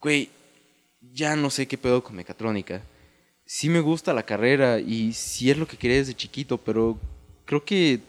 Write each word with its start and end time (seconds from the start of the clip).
güey, 0.00 0.30
ya 1.12 1.36
no 1.36 1.50
sé 1.50 1.66
qué 1.66 1.78
pedo 1.78 2.02
con 2.02 2.16
mecatrónica. 2.16 2.82
Sí 3.44 3.68
me 3.68 3.80
gusta 3.80 4.12
la 4.12 4.24
carrera 4.24 4.78
y 4.78 5.12
sí 5.12 5.50
es 5.50 5.56
lo 5.56 5.66
que 5.66 5.76
quería 5.76 5.96
desde 5.96 6.14
chiquito, 6.14 6.58
pero 6.58 6.98
creo 7.44 7.64
que 7.64 8.00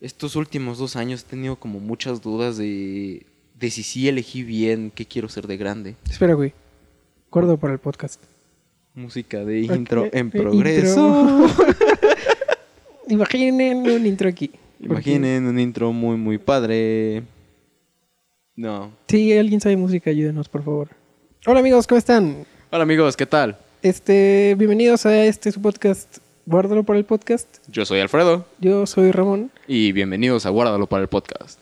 estos 0.00 0.36
últimos 0.36 0.78
dos 0.78 0.96
años 0.96 1.22
he 1.22 1.30
tenido 1.30 1.56
como 1.56 1.80
muchas 1.80 2.22
dudas 2.22 2.56
de, 2.56 3.26
de 3.54 3.70
si 3.70 3.82
sí 3.82 4.08
elegí 4.08 4.42
bien 4.42 4.90
qué 4.94 5.04
quiero 5.04 5.28
ser 5.28 5.46
de 5.46 5.56
grande. 5.56 5.96
Espera, 6.08 6.34
güey. 6.34 6.52
Acuerdo 7.26 7.58
para 7.58 7.74
el 7.74 7.78
podcast. 7.78 8.22
Música 8.94 9.44
de 9.44 9.60
intro 9.60 10.08
en 10.12 10.30
progreso. 10.30 11.46
intro. 11.46 11.66
Imaginen 13.08 13.78
un 13.90 14.06
intro 14.06 14.28
aquí. 14.28 14.50
Imaginen 14.80 15.46
un 15.46 15.58
intro 15.58 15.92
muy, 15.92 16.16
muy 16.16 16.38
padre. 16.38 17.22
No. 18.58 18.90
Si 19.06 19.38
alguien 19.38 19.60
sabe 19.60 19.76
música, 19.76 20.10
ayúdenos, 20.10 20.48
por 20.48 20.64
favor. 20.64 20.88
Hola 21.46 21.60
amigos, 21.60 21.86
¿cómo 21.86 21.96
están? 21.96 22.44
Hola 22.72 22.82
amigos, 22.82 23.16
¿qué 23.16 23.24
tal? 23.24 23.56
Este, 23.82 24.56
bienvenidos 24.58 25.06
a 25.06 25.24
este 25.26 25.52
su 25.52 25.62
podcast. 25.62 26.18
Guárdalo 26.44 26.82
para 26.82 26.98
el 26.98 27.04
podcast. 27.04 27.46
Yo 27.68 27.84
soy 27.84 28.00
Alfredo 28.00 28.46
Yo 28.58 28.84
soy 28.86 29.12
Ramón. 29.12 29.52
y 29.68 29.92
bienvenidos 29.92 30.44
a 30.44 30.50
Guárdalo 30.50 30.88
para 30.88 31.02
el 31.02 31.08
podcast. 31.08 31.60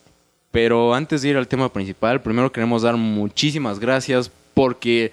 Pero 0.50 0.94
antes 0.94 1.20
de 1.20 1.28
ir 1.28 1.36
al 1.36 1.48
tema 1.48 1.70
principal, 1.70 2.22
primero 2.22 2.50
queremos 2.50 2.80
dar 2.80 2.96
muchísimas 2.96 3.78
gracias 3.78 4.30
porque 4.54 5.12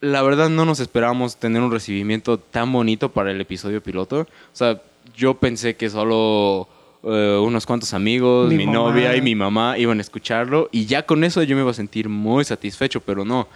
la 0.00 0.22
verdad 0.22 0.48
no 0.48 0.64
nos 0.64 0.80
esperábamos 0.80 1.36
tener 1.36 1.60
un 1.60 1.72
recibimiento 1.72 2.38
tan 2.38 2.72
bonito 2.72 3.12
para 3.12 3.32
el 3.32 3.40
episodio 3.42 3.82
piloto. 3.82 4.20
O 4.20 4.26
sea, 4.56 4.80
yo 5.14 5.34
pensé 5.34 5.76
que 5.76 5.90
solo 5.90 6.68
eh, 7.04 7.38
unos 7.42 7.66
cuantos 7.66 7.94
amigos, 7.94 8.52
Mi 8.52 8.66
novia 8.66 9.16
y 9.16 9.22
mi 9.22 9.34
mamá 9.34 9.76
iban 9.78 9.98
a 9.98 10.02
escucharlo 10.02 10.68
y 10.70 10.86
ya 10.86 11.04
con 11.04 11.24
eso 11.24 11.42
yo 11.42 11.56
me 11.56 11.62
iba 11.62 11.70
a 11.70 11.74
sentir 11.74 12.08
muy 12.08 12.44
satisfecho, 12.44 13.00
pero 13.00 13.24
no. 13.24 13.48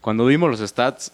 Cuando 0.00 0.26
vimos 0.26 0.50
los 0.50 0.68
stats, 0.68 1.12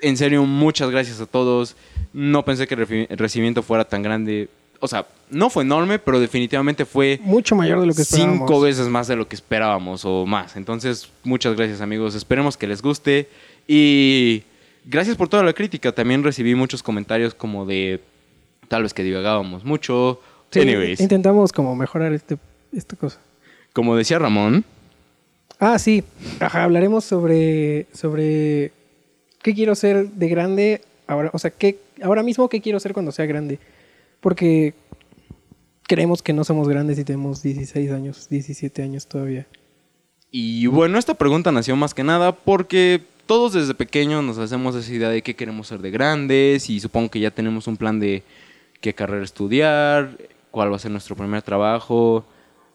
en 0.00 0.16
serio, 0.16 0.44
muchas 0.44 0.90
gracias 0.90 1.20
a 1.20 1.26
todos. 1.26 1.76
No 2.12 2.44
pensé 2.44 2.66
que 2.66 2.74
el 2.74 3.18
recibimiento 3.18 3.62
fuera 3.62 3.84
tan 3.84 4.02
grande. 4.02 4.48
O 4.80 4.86
sea, 4.86 5.06
no 5.30 5.50
fue 5.50 5.64
enorme, 5.64 5.98
pero 5.98 6.20
definitivamente 6.20 6.84
fue 6.84 7.18
Mucho 7.22 7.56
mayor 7.56 7.80
de 7.80 7.86
lo 7.86 7.94
que 7.94 8.02
esperábamos. 8.02 8.38
cinco 8.38 8.60
veces 8.60 8.86
más 8.88 9.08
de 9.08 9.16
lo 9.16 9.26
que 9.26 9.34
esperábamos 9.34 10.04
o 10.04 10.24
más. 10.24 10.54
Entonces, 10.56 11.08
muchas 11.24 11.56
gracias 11.56 11.80
amigos. 11.80 12.14
Esperemos 12.14 12.56
que 12.56 12.68
les 12.68 12.80
guste. 12.80 13.28
Y 13.66 14.44
gracias 14.84 15.16
por 15.16 15.28
toda 15.28 15.42
la 15.42 15.52
crítica. 15.52 15.90
También 15.92 16.22
recibí 16.22 16.54
muchos 16.54 16.82
comentarios 16.82 17.34
como 17.34 17.66
de 17.66 18.00
tal 18.68 18.84
vez 18.84 18.94
que 18.94 19.02
divagábamos 19.02 19.64
mucho. 19.64 20.20
Sí, 20.50 20.60
Anyways, 20.60 21.00
Intentamos 21.00 21.52
como 21.52 21.74
mejorar 21.76 22.12
este, 22.12 22.38
esta 22.72 22.96
cosa. 22.96 23.18
como 23.72 23.96
decía 23.96 24.18
Ramón, 24.18 24.64
Ah, 25.60 25.78
sí. 25.80 26.04
Ajá, 26.38 26.62
hablaremos 26.62 27.04
sobre, 27.04 27.86
sobre 27.92 28.70
qué 29.42 29.54
quiero 29.54 29.74
ser 29.74 30.08
de 30.10 30.28
grande 30.28 30.82
ahora. 31.08 31.30
O 31.32 31.38
sea, 31.40 31.50
qué, 31.50 31.80
ahora 32.00 32.22
mismo 32.22 32.48
qué 32.48 32.60
quiero 32.60 32.78
ser 32.78 32.92
cuando 32.92 33.10
sea 33.10 33.26
grande. 33.26 33.58
Porque 34.20 34.74
creemos 35.88 36.22
que 36.22 36.32
no 36.32 36.44
somos 36.44 36.68
grandes 36.68 36.96
y 37.00 37.04
tenemos 37.04 37.42
16 37.42 37.90
años, 37.90 38.28
17 38.28 38.82
años 38.82 39.08
todavía. 39.08 39.46
Y 40.30 40.66
bueno, 40.68 40.96
esta 40.98 41.14
pregunta 41.14 41.50
nació 41.50 41.74
más 41.74 41.92
que 41.92 42.04
nada 42.04 42.32
porque 42.36 43.00
todos 43.26 43.54
desde 43.54 43.74
pequeños 43.74 44.22
nos 44.22 44.38
hacemos 44.38 44.76
esa 44.76 44.92
idea 44.92 45.08
de 45.08 45.22
qué 45.22 45.34
queremos 45.34 45.66
ser 45.66 45.80
de 45.80 45.90
grandes 45.90 46.70
y 46.70 46.78
supongo 46.78 47.10
que 47.10 47.18
ya 47.20 47.30
tenemos 47.32 47.66
un 47.66 47.76
plan 47.76 47.98
de 47.98 48.22
qué 48.80 48.94
carrera 48.94 49.24
estudiar, 49.24 50.16
cuál 50.50 50.72
va 50.72 50.76
a 50.76 50.80
ser 50.80 50.90
nuestro 50.90 51.16
primer 51.16 51.42
trabajo. 51.42 52.24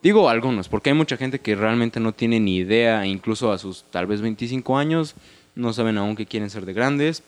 Digo 0.01 0.29
algunos, 0.29 0.67
porque 0.67 0.89
hay 0.89 0.95
mucha 0.95 1.17
gente 1.17 1.39
que 1.39 1.55
realmente 1.55 1.99
no 1.99 2.11
tiene 2.13 2.39
ni 2.39 2.57
idea, 2.57 3.05
incluso 3.05 3.51
a 3.51 3.57
sus 3.57 3.85
tal 3.89 4.05
vez 4.05 4.21
25 4.21 4.77
años, 4.77 5.15
no 5.55 5.71
saben 5.73 5.97
aún 5.97 6.15
qué 6.15 6.25
quieren 6.25 6.49
ser 6.49 6.65
de 6.65 6.73
grandes 6.73 7.23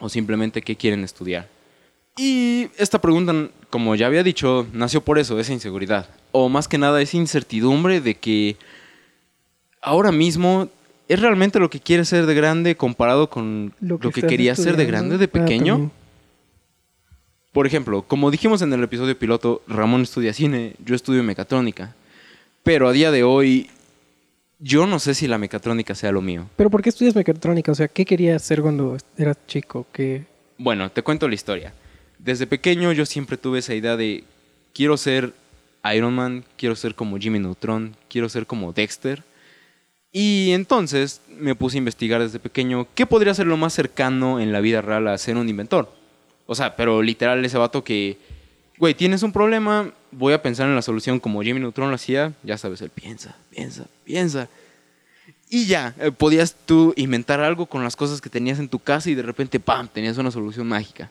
o 0.00 0.08
simplemente 0.08 0.62
qué 0.62 0.76
quieren 0.76 1.04
estudiar. 1.04 1.48
Y 2.16 2.68
esta 2.76 3.00
pregunta, 3.00 3.32
como 3.70 3.94
ya 3.94 4.06
había 4.06 4.24
dicho, 4.24 4.66
nació 4.72 5.00
por 5.02 5.20
eso, 5.20 5.38
esa 5.38 5.52
inseguridad. 5.52 6.08
O 6.32 6.48
más 6.48 6.66
que 6.66 6.76
nada 6.76 7.00
esa 7.00 7.16
incertidumbre 7.16 8.00
de 8.00 8.16
que 8.16 8.56
ahora 9.80 10.10
mismo 10.10 10.68
es 11.06 11.20
realmente 11.20 11.60
lo 11.60 11.70
que 11.70 11.80
quiere 11.80 12.04
ser 12.04 12.26
de 12.26 12.34
grande 12.34 12.76
comparado 12.76 13.30
con 13.30 13.72
lo 13.80 13.98
que, 13.98 14.22
quería 14.22 14.56
ser 14.56 14.76
de 14.76 14.84
grande 14.84 15.16
de 15.16 15.24
Ah, 15.26 15.28
pequeño. 15.28 15.90
Por 17.58 17.66
ejemplo, 17.66 18.02
como 18.02 18.30
dijimos 18.30 18.62
en 18.62 18.72
el 18.72 18.84
episodio 18.84 19.18
piloto, 19.18 19.62
Ramón 19.66 20.02
estudia 20.02 20.32
cine, 20.32 20.76
yo 20.78 20.94
estudio 20.94 21.24
mecatrónica. 21.24 21.92
Pero 22.62 22.86
a 22.86 22.92
día 22.92 23.10
de 23.10 23.24
hoy, 23.24 23.68
yo 24.60 24.86
no 24.86 25.00
sé 25.00 25.12
si 25.12 25.26
la 25.26 25.38
mecatrónica 25.38 25.96
sea 25.96 26.12
lo 26.12 26.22
mío. 26.22 26.48
Pero 26.54 26.70
¿por 26.70 26.82
qué 26.82 26.90
estudias 26.90 27.16
mecatrónica? 27.16 27.72
O 27.72 27.74
sea, 27.74 27.88
¿qué 27.88 28.04
querías 28.04 28.42
ser 28.42 28.62
cuando 28.62 28.96
eras 29.16 29.38
chico? 29.48 29.88
¿Qué... 29.92 30.24
Bueno, 30.56 30.88
te 30.92 31.02
cuento 31.02 31.26
la 31.26 31.34
historia. 31.34 31.72
Desde 32.20 32.46
pequeño 32.46 32.92
yo 32.92 33.04
siempre 33.04 33.36
tuve 33.36 33.58
esa 33.58 33.74
idea 33.74 33.96
de 33.96 34.22
quiero 34.72 34.96
ser 34.96 35.34
Iron 35.92 36.14
Man, 36.14 36.44
quiero 36.56 36.76
ser 36.76 36.94
como 36.94 37.18
Jimmy 37.18 37.40
Neutron, 37.40 37.96
quiero 38.08 38.28
ser 38.28 38.46
como 38.46 38.72
Dexter. 38.72 39.24
Y 40.12 40.52
entonces 40.52 41.22
me 41.36 41.56
puse 41.56 41.76
a 41.76 41.78
investigar 41.78 42.20
desde 42.20 42.38
pequeño 42.38 42.86
qué 42.94 43.04
podría 43.04 43.34
ser 43.34 43.48
lo 43.48 43.56
más 43.56 43.72
cercano 43.72 44.38
en 44.38 44.52
la 44.52 44.60
vida 44.60 44.80
real 44.80 45.08
a 45.08 45.18
ser 45.18 45.36
un 45.36 45.48
inventor. 45.48 45.97
O 46.50 46.54
sea, 46.54 46.74
pero 46.74 47.02
literal 47.02 47.44
ese 47.44 47.58
vato 47.58 47.84
que, 47.84 48.16
güey, 48.78 48.94
tienes 48.94 49.22
un 49.22 49.32
problema, 49.32 49.92
voy 50.10 50.32
a 50.32 50.40
pensar 50.40 50.66
en 50.66 50.74
la 50.74 50.80
solución 50.80 51.20
como 51.20 51.42
Jimmy 51.42 51.60
Neutron 51.60 51.90
lo 51.90 51.94
hacía, 51.94 52.32
ya 52.42 52.56
sabes, 52.56 52.80
él 52.80 52.88
piensa, 52.88 53.36
piensa, 53.50 53.84
piensa. 54.02 54.48
Y 55.50 55.66
ya, 55.66 55.94
eh, 56.00 56.10
podías 56.10 56.56
tú 56.64 56.94
inventar 56.96 57.40
algo 57.40 57.66
con 57.66 57.84
las 57.84 57.96
cosas 57.96 58.22
que 58.22 58.30
tenías 58.30 58.58
en 58.58 58.70
tu 58.70 58.78
casa 58.78 59.10
y 59.10 59.14
de 59.14 59.24
repente, 59.24 59.60
¡pam!, 59.60 59.88
tenías 59.88 60.16
una 60.16 60.30
solución 60.30 60.66
mágica. 60.66 61.10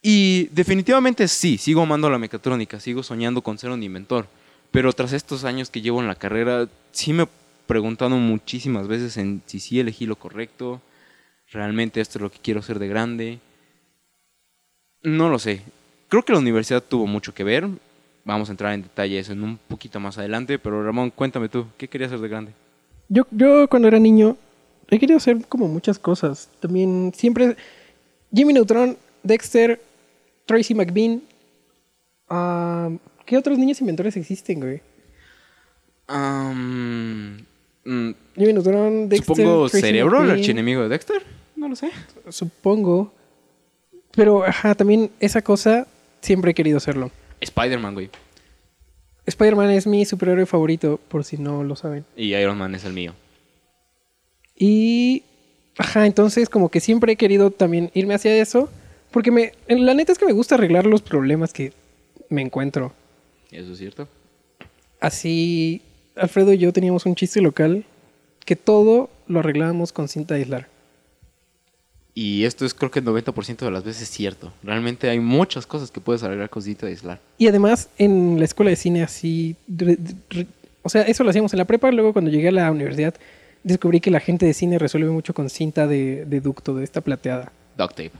Y 0.00 0.48
definitivamente 0.52 1.28
sí, 1.28 1.58
sigo 1.58 1.82
amando 1.82 2.08
la 2.08 2.18
mecatrónica, 2.18 2.80
sigo 2.80 3.02
soñando 3.02 3.42
con 3.42 3.58
ser 3.58 3.68
un 3.68 3.82
inventor. 3.82 4.26
Pero 4.70 4.90
tras 4.94 5.12
estos 5.12 5.44
años 5.44 5.68
que 5.68 5.82
llevo 5.82 6.00
en 6.00 6.08
la 6.08 6.14
carrera, 6.14 6.66
sí 6.92 7.12
me 7.12 7.24
he 7.24 7.28
preguntado 7.66 8.16
muchísimas 8.16 8.88
veces 8.88 9.18
en 9.18 9.42
si 9.44 9.60
sí 9.60 9.80
elegí 9.80 10.06
lo 10.06 10.16
correcto, 10.16 10.80
realmente 11.52 12.00
esto 12.00 12.16
es 12.16 12.22
lo 12.22 12.30
que 12.30 12.38
quiero 12.38 12.62
ser 12.62 12.78
de 12.78 12.88
grande. 12.88 13.38
No 15.02 15.28
lo 15.28 15.38
sé. 15.38 15.62
Creo 16.08 16.24
que 16.24 16.32
la 16.32 16.38
universidad 16.38 16.82
tuvo 16.82 17.06
mucho 17.06 17.32
que 17.32 17.44
ver. 17.44 17.68
Vamos 18.24 18.48
a 18.48 18.52
entrar 18.52 18.74
en 18.74 18.82
detalles 18.82 19.30
en 19.30 19.42
un 19.42 19.56
poquito 19.56 19.98
más 19.98 20.18
adelante, 20.18 20.58
pero 20.58 20.84
Ramón, 20.84 21.10
cuéntame 21.10 21.48
tú, 21.48 21.66
¿qué 21.78 21.88
querías 21.88 22.10
ser 22.10 22.20
de 22.20 22.28
grande? 22.28 22.52
Yo, 23.08 23.26
yo 23.30 23.66
cuando 23.68 23.88
era 23.88 23.98
niño 23.98 24.36
he 24.90 24.98
querido 24.98 25.16
hacer 25.16 25.46
como 25.48 25.68
muchas 25.68 25.98
cosas. 25.98 26.50
También 26.60 27.12
siempre... 27.14 27.56
Jimmy 28.32 28.52
Neutron, 28.52 28.96
Dexter, 29.24 29.80
Tracy 30.46 30.74
McBean. 30.74 31.22
ah, 32.28 32.90
¿Qué 33.26 33.36
otros 33.36 33.58
niños 33.58 33.80
inventores 33.80 34.16
existen, 34.16 34.60
güey? 34.60 34.80
Mm, 36.08 37.38
Jimmy 38.36 38.52
Neutron, 38.52 39.08
Dexter, 39.08 39.36
Supongo 39.36 39.68
Tracy 39.68 39.86
Cerebro, 39.86 40.22
el 40.22 40.30
archienemigo 40.30 40.82
de 40.82 40.88
Dexter. 40.88 41.22
No 41.56 41.68
lo 41.68 41.76
sé. 41.76 41.90
Supongo. 42.28 43.12
Pero, 44.12 44.44
ajá, 44.44 44.74
también 44.74 45.10
esa 45.20 45.42
cosa 45.42 45.86
siempre 46.20 46.50
he 46.50 46.54
querido 46.54 46.78
hacerlo. 46.78 47.10
Spider-Man, 47.40 47.94
güey. 47.94 48.10
Spider-Man 49.26 49.70
es 49.70 49.86
mi 49.86 50.04
superhéroe 50.04 50.46
favorito, 50.46 51.00
por 51.08 51.24
si 51.24 51.38
no 51.38 51.62
lo 51.62 51.76
saben. 51.76 52.04
Y 52.16 52.34
Iron 52.34 52.58
Man 52.58 52.74
es 52.74 52.84
el 52.84 52.92
mío. 52.92 53.14
Y, 54.56 55.22
ajá, 55.78 56.06
entonces 56.06 56.48
como 56.48 56.68
que 56.68 56.80
siempre 56.80 57.12
he 57.12 57.16
querido 57.16 57.50
también 57.50 57.90
irme 57.94 58.14
hacia 58.14 58.36
eso, 58.36 58.68
porque 59.10 59.30
me, 59.30 59.52
la 59.68 59.94
neta 59.94 60.12
es 60.12 60.18
que 60.18 60.26
me 60.26 60.32
gusta 60.32 60.56
arreglar 60.56 60.86
los 60.86 61.02
problemas 61.02 61.52
que 61.52 61.72
me 62.28 62.42
encuentro. 62.42 62.92
Eso 63.50 63.72
es 63.72 63.78
cierto. 63.78 64.08
Así, 65.00 65.82
Alfredo 66.14 66.52
y 66.52 66.58
yo 66.58 66.72
teníamos 66.72 67.06
un 67.06 67.14
chiste 67.14 67.40
local 67.40 67.84
que 68.44 68.56
todo 68.56 69.10
lo 69.26 69.40
arreglábamos 69.40 69.92
con 69.92 70.08
cinta 70.08 70.34
aislar. 70.34 70.68
Y 72.14 72.44
esto 72.44 72.66
es 72.66 72.74
creo 72.74 72.90
que 72.90 72.98
el 72.98 73.04
90% 73.04 73.56
de 73.58 73.70
las 73.70 73.84
veces 73.84 74.08
cierto. 74.08 74.52
Realmente 74.62 75.08
hay 75.08 75.20
muchas 75.20 75.66
cosas 75.66 75.90
que 75.90 76.00
puedes 76.00 76.22
arreglar 76.22 76.50
con 76.50 76.62
cinta 76.62 76.86
de 76.86 76.92
aislar. 76.92 77.20
Y 77.38 77.46
además 77.46 77.88
en 77.98 78.38
la 78.38 78.44
escuela 78.44 78.70
de 78.70 78.76
cine 78.76 79.02
así, 79.02 79.54
re- 79.68 79.98
re- 80.28 80.46
o 80.82 80.88
sea, 80.88 81.02
eso 81.02 81.22
lo 81.24 81.30
hacíamos 81.30 81.52
en 81.52 81.58
la 81.58 81.64
prepa, 81.66 81.90
luego 81.92 82.12
cuando 82.12 82.30
llegué 82.30 82.48
a 82.48 82.52
la 82.52 82.70
universidad 82.70 83.14
descubrí 83.62 84.00
que 84.00 84.10
la 84.10 84.20
gente 84.20 84.46
de 84.46 84.54
cine 84.54 84.78
resuelve 84.78 85.10
mucho 85.10 85.34
con 85.34 85.50
cinta 85.50 85.86
de, 85.86 86.24
de 86.24 86.40
ducto, 86.40 86.74
de 86.74 86.82
esta 86.82 87.02
plateada. 87.02 87.52
Duct 87.76 87.90
tape. 87.94 88.12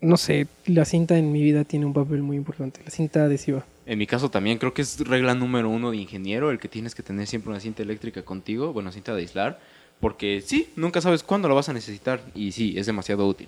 No 0.00 0.16
sé, 0.16 0.46
la 0.66 0.84
cinta 0.84 1.16
en 1.16 1.30
mi 1.30 1.42
vida 1.42 1.64
tiene 1.64 1.86
un 1.86 1.92
papel 1.94 2.22
muy 2.22 2.36
importante, 2.36 2.80
la 2.84 2.90
cinta 2.90 3.24
adhesiva. 3.24 3.64
En 3.86 3.98
mi 3.98 4.06
caso 4.06 4.30
también 4.30 4.58
creo 4.58 4.74
que 4.74 4.82
es 4.82 4.98
regla 5.00 5.34
número 5.34 5.70
uno 5.70 5.90
de 5.92 5.96
ingeniero 5.96 6.50
el 6.50 6.58
que 6.58 6.68
tienes 6.68 6.94
que 6.94 7.02
tener 7.02 7.26
siempre 7.26 7.50
una 7.50 7.60
cinta 7.60 7.82
eléctrica 7.82 8.22
contigo, 8.22 8.72
bueno, 8.72 8.90
cinta 8.92 9.14
de 9.14 9.20
aislar, 9.22 9.60
porque 10.02 10.42
sí, 10.44 10.68
nunca 10.74 11.00
sabes 11.00 11.22
cuándo 11.22 11.48
lo 11.48 11.54
vas 11.54 11.68
a 11.68 11.72
necesitar 11.72 12.20
y 12.34 12.50
sí, 12.50 12.74
es 12.76 12.86
demasiado 12.86 13.24
útil. 13.28 13.46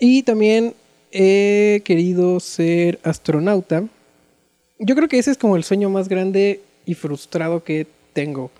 Y 0.00 0.24
también 0.24 0.74
he 1.12 1.80
querido 1.84 2.40
ser 2.40 2.98
astronauta. 3.04 3.84
Yo 4.80 4.96
creo 4.96 5.06
que 5.08 5.18
ese 5.20 5.30
es 5.30 5.38
como 5.38 5.56
el 5.56 5.62
sueño 5.62 5.88
más 5.90 6.08
grande 6.08 6.60
y 6.86 6.94
frustrado 6.94 7.62
que 7.62 7.86
tengo. 8.12 8.50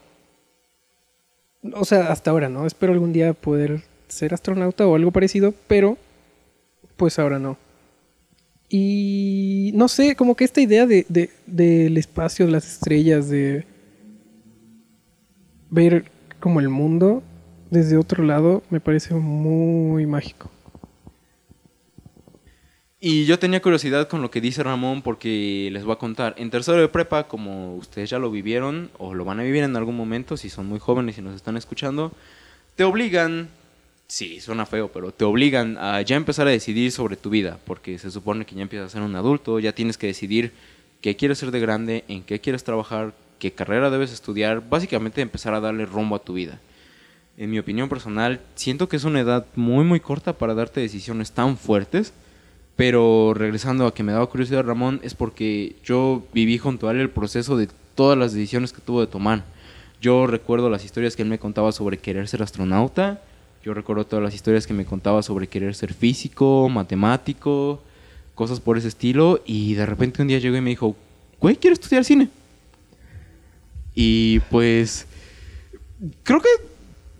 O 1.74 1.84
sea, 1.84 2.12
hasta 2.12 2.30
ahora, 2.30 2.48
¿no? 2.48 2.64
Espero 2.64 2.92
algún 2.92 3.12
día 3.12 3.32
poder 3.32 3.82
ser 4.06 4.32
astronauta 4.32 4.86
o 4.86 4.94
algo 4.94 5.10
parecido, 5.10 5.52
pero 5.66 5.98
pues 6.96 7.18
ahora 7.18 7.40
no. 7.40 7.58
Y 8.68 9.72
no 9.74 9.88
sé, 9.88 10.14
como 10.14 10.36
que 10.36 10.44
esta 10.44 10.60
idea 10.60 10.86
de, 10.86 11.06
de- 11.08 11.30
del 11.46 11.96
espacio, 11.98 12.46
de 12.46 12.52
las 12.52 12.66
estrellas, 12.72 13.28
de 13.28 13.64
ver 15.70 16.11
como 16.42 16.58
el 16.58 16.68
mundo 16.68 17.22
desde 17.70 17.96
otro 17.96 18.24
lado, 18.24 18.62
me 18.68 18.80
parece 18.80 19.14
muy 19.14 20.04
mágico. 20.04 20.50
Y 23.00 23.24
yo 23.26 23.38
tenía 23.38 23.62
curiosidad 23.62 24.08
con 24.08 24.22
lo 24.22 24.30
que 24.30 24.40
dice 24.40 24.62
Ramón 24.62 25.02
porque 25.02 25.70
les 25.72 25.84
voy 25.84 25.94
a 25.94 25.98
contar. 25.98 26.34
En 26.36 26.50
tercero 26.50 26.80
de 26.80 26.88
prepa, 26.88 27.28
como 27.28 27.76
ustedes 27.76 28.10
ya 28.10 28.18
lo 28.18 28.30
vivieron 28.30 28.90
o 28.98 29.14
lo 29.14 29.24
van 29.24 29.40
a 29.40 29.44
vivir 29.44 29.62
en 29.62 29.76
algún 29.76 29.96
momento, 29.96 30.36
si 30.36 30.50
son 30.50 30.66
muy 30.66 30.80
jóvenes 30.80 31.16
y 31.16 31.22
nos 31.22 31.34
están 31.34 31.56
escuchando, 31.56 32.12
te 32.74 32.84
obligan, 32.84 33.48
sí, 34.06 34.40
suena 34.40 34.66
feo, 34.66 34.90
pero 34.92 35.12
te 35.12 35.24
obligan 35.24 35.78
a 35.78 36.02
ya 36.02 36.16
empezar 36.16 36.48
a 36.48 36.50
decidir 36.50 36.90
sobre 36.90 37.16
tu 37.16 37.30
vida, 37.30 37.58
porque 37.64 37.98
se 37.98 38.10
supone 38.10 38.44
que 38.44 38.56
ya 38.56 38.62
empiezas 38.62 38.88
a 38.88 38.98
ser 38.98 39.02
un 39.02 39.14
adulto, 39.14 39.60
ya 39.60 39.72
tienes 39.72 39.96
que 39.96 40.08
decidir 40.08 40.52
qué 41.00 41.16
quieres 41.16 41.38
ser 41.38 41.52
de 41.52 41.60
grande, 41.60 42.04
en 42.08 42.22
qué 42.22 42.40
quieres 42.40 42.64
trabajar, 42.64 43.14
qué 43.42 43.50
carrera 43.50 43.90
debes 43.90 44.12
estudiar, 44.12 44.62
básicamente 44.70 45.20
empezar 45.20 45.52
a 45.52 45.58
darle 45.58 45.84
rumbo 45.84 46.14
a 46.14 46.20
tu 46.20 46.34
vida. 46.34 46.60
En 47.36 47.50
mi 47.50 47.58
opinión 47.58 47.88
personal, 47.88 48.40
siento 48.54 48.88
que 48.88 48.94
es 48.94 49.02
una 49.02 49.18
edad 49.18 49.46
muy 49.56 49.84
muy 49.84 49.98
corta 49.98 50.34
para 50.34 50.54
darte 50.54 50.80
decisiones 50.80 51.32
tan 51.32 51.56
fuertes. 51.56 52.12
Pero 52.76 53.34
regresando 53.34 53.88
a 53.88 53.94
que 53.94 54.04
me 54.04 54.12
daba 54.12 54.28
curiosidad 54.28 54.64
Ramón, 54.64 55.00
es 55.02 55.16
porque 55.16 55.74
yo 55.82 56.22
viví 56.32 56.56
junto 56.56 56.86
a 56.86 56.92
él 56.92 57.00
el 57.00 57.10
proceso 57.10 57.56
de 57.56 57.68
todas 57.96 58.16
las 58.16 58.32
decisiones 58.32 58.72
que 58.72 58.80
tuvo 58.80 59.00
de 59.00 59.08
tomar. 59.08 59.42
Yo 60.00 60.28
recuerdo 60.28 60.70
las 60.70 60.84
historias 60.84 61.16
que 61.16 61.22
él 61.22 61.28
me 61.28 61.40
contaba 61.40 61.72
sobre 61.72 61.98
querer 61.98 62.28
ser 62.28 62.44
astronauta. 62.44 63.22
Yo 63.64 63.74
recuerdo 63.74 64.06
todas 64.06 64.22
las 64.22 64.36
historias 64.36 64.68
que 64.68 64.72
me 64.72 64.84
contaba 64.84 65.20
sobre 65.24 65.48
querer 65.48 65.74
ser 65.74 65.94
físico, 65.94 66.68
matemático, 66.68 67.82
cosas 68.36 68.60
por 68.60 68.78
ese 68.78 68.86
estilo. 68.86 69.42
Y 69.44 69.74
de 69.74 69.84
repente 69.84 70.22
un 70.22 70.28
día 70.28 70.38
llegó 70.38 70.56
y 70.56 70.60
me 70.60 70.70
dijo, 70.70 70.94
güey, 71.40 71.56
quiero 71.56 71.74
estudiar 71.74 72.04
cine. 72.04 72.28
Y 73.94 74.40
pues 74.50 75.06
creo 76.22 76.40
que 76.40 76.48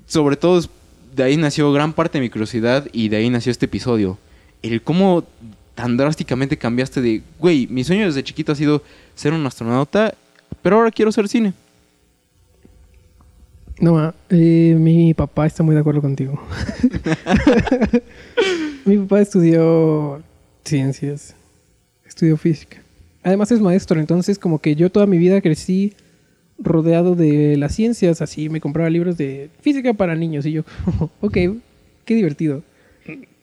sobre 0.07 0.37
todo 0.37 0.63
de 1.15 1.23
ahí 1.23 1.37
nació 1.37 1.73
gran 1.73 1.93
parte 1.93 2.19
de 2.19 2.23
mi 2.23 2.31
curiosidad 2.31 2.89
y 2.93 3.09
de 3.09 3.17
ahí 3.17 3.31
nació 3.31 3.53
este 3.53 3.67
episodio. 3.67 4.19
El 4.63 4.83
cómo 4.83 5.25
tan 5.75 5.97
drásticamente 5.97 6.57
cambiaste 6.57 7.01
de, 7.01 7.23
güey, 7.39 7.67
mi 7.69 7.85
sueño 7.85 8.07
desde 8.07 8.23
chiquito 8.23 8.53
ha 8.53 8.55
sido 8.55 8.83
ser 9.15 9.33
un 9.33 9.45
astronauta, 9.47 10.15
pero 10.63 10.77
ahora 10.77 10.91
quiero 10.91 11.13
ser 11.13 11.29
cine. 11.29 11.55
No, 13.81 13.95
ma, 13.95 14.15
eh, 14.31 14.77
mi 14.79 15.13
papá 15.15 15.47
está 15.47 15.63
muy 15.63 15.75
de 15.75 15.81
acuerdo 15.81 16.01
contigo. 16.01 16.41
mi 18.85 18.99
papá 18.99 19.21
estudió 19.21 20.23
ciencias, 20.65 21.35
estudió 22.07 22.37
física. 22.37 22.81
Además 23.23 23.51
es 23.51 23.61
maestro, 23.61 23.99
entonces 23.99 24.39
como 24.39 24.59
que 24.59 24.77
yo 24.77 24.91
toda 24.91 25.07
mi 25.07 25.19
vida 25.19 25.41
crecí 25.41 25.95
rodeado 26.63 27.15
de 27.15 27.57
las 27.57 27.75
ciencias, 27.75 28.23
así 28.23 28.49
me 28.49 28.61
compraba 28.61 28.89
libros 28.91 29.17
de 29.17 29.51
física 29.61 29.93
para 29.95 30.15
niños 30.15 30.47
y 30.47 30.53
yo, 30.53 30.63
ok, 31.21 31.35
qué 32.05 32.15
divertido. 32.15 32.63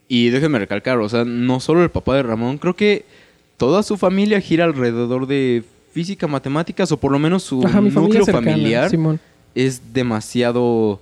Y 0.07 0.30
déjenme 0.30 0.60
recalcar, 0.60 0.98
o 1.00 1.07
sea, 1.10 1.24
no 1.25 1.60
solo 1.60 1.83
el 1.83 1.92
papá 1.92 2.16
de 2.16 2.24
Ramón, 2.24 2.57
creo 2.57 2.75
que 2.75 3.06
toda 3.57 3.83
su 3.83 3.98
familia 3.98 4.42
gira 4.42 4.66
alrededor 4.66 5.27
de 5.27 5.63
física, 5.92 6.27
matemáticas, 6.27 6.92
o 6.92 6.98
por 6.98 7.12
lo 7.12 7.19
menos 7.19 7.44
su 7.44 7.63
Ajá, 7.66 7.81
núcleo 7.81 8.24
cercana, 8.25 8.51
familiar 8.51 8.89
Simón. 8.89 9.19
es 9.56 9.94
demasiado 9.94 11.01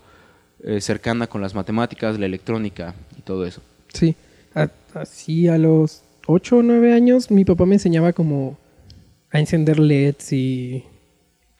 eh, 0.63 0.81
cercana 0.81 1.27
con 1.27 1.41
las 1.41 1.53
matemáticas, 1.55 2.17
la 2.19 2.25
electrónica 2.25 2.95
y 3.17 3.21
todo 3.21 3.45
eso. 3.45 3.61
Sí, 3.93 4.15
A- 4.55 4.69
así 4.95 5.47
a 5.47 5.57
los 5.57 6.01
8 6.25 6.57
o 6.57 6.63
9 6.63 6.93
años 6.93 7.31
mi 7.31 7.45
papá 7.45 7.65
me 7.65 7.75
enseñaba 7.75 8.11
como 8.11 8.57
a 9.31 9.39
encender 9.39 9.79
LEDs 9.79 10.33
y 10.33 10.83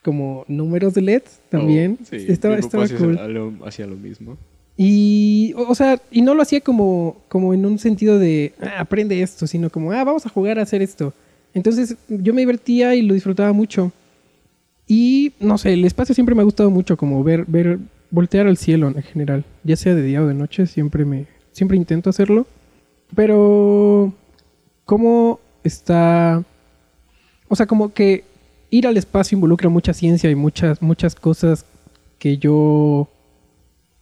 como 0.08 0.46
números 0.48 0.94
de 0.94 1.02
LEDs 1.02 1.42
también. 1.50 1.98
estaba 2.10 2.56
estaba 2.56 2.88
cool. 2.88 3.20
Hacía 3.66 3.86
lo 3.88 3.98
mismo. 3.98 4.38
Y, 4.78 5.54
o 5.58 5.64
o 5.70 5.76
sea, 5.76 6.02
y 6.10 6.22
no 6.22 6.34
lo 6.34 6.44
hacía 6.44 6.62
como, 6.62 7.18
como 7.28 7.54
en 7.54 7.66
un 7.66 7.78
sentido 7.78 8.18
de, 8.18 8.54
"Ah, 8.62 8.80
aprende 8.80 9.22
esto, 9.22 9.48
sino 9.48 9.70
como, 9.70 9.92
ah, 9.92 10.06
vamos 10.06 10.26
a 10.26 10.30
jugar 10.30 10.60
a 10.60 10.62
hacer 10.62 10.82
esto. 10.82 11.14
Entonces 11.54 11.98
yo 12.08 12.34
me 12.34 12.40
divertía 12.40 12.96
y 12.96 13.02
lo 13.02 13.16
disfrutaba 13.16 13.52
mucho. 13.52 13.92
Y, 14.88 15.34
no 15.42 15.58
sé, 15.58 15.74
el 15.74 15.84
espacio 15.84 16.16
siempre 16.16 16.36
me 16.36 16.40
ha 16.42 16.46
gustado 16.46 16.70
mucho, 16.70 16.96
como 16.96 17.22
ver, 17.22 17.44
ver, 17.46 17.78
voltear 18.10 18.48
al 18.48 18.56
cielo 18.56 18.88
en 18.88 19.04
general. 19.04 19.44
Ya 19.66 19.76
sea 19.76 19.94
de 19.94 20.04
día 20.04 20.24
o 20.24 20.28
de 20.28 20.36
noche, 20.36 20.68
siempre 20.68 21.04
me, 21.04 21.26
siempre 21.52 21.76
intento 21.76 22.10
hacerlo. 22.10 22.48
Pero, 23.14 24.14
¿cómo 24.86 25.42
está? 25.66 26.46
O 27.50 27.58
sea, 27.58 27.66
como 27.66 27.94
que 27.94 28.24
ir 28.70 28.88
al 28.88 28.98
espacio 28.98 29.36
involucra 29.36 29.70
mucha 29.70 29.94
ciencia 29.94 30.30
y 30.30 30.36
muchas, 30.36 30.82
muchas 30.82 31.16
cosas 31.16 31.66
que 32.20 32.38
yo 32.38 33.08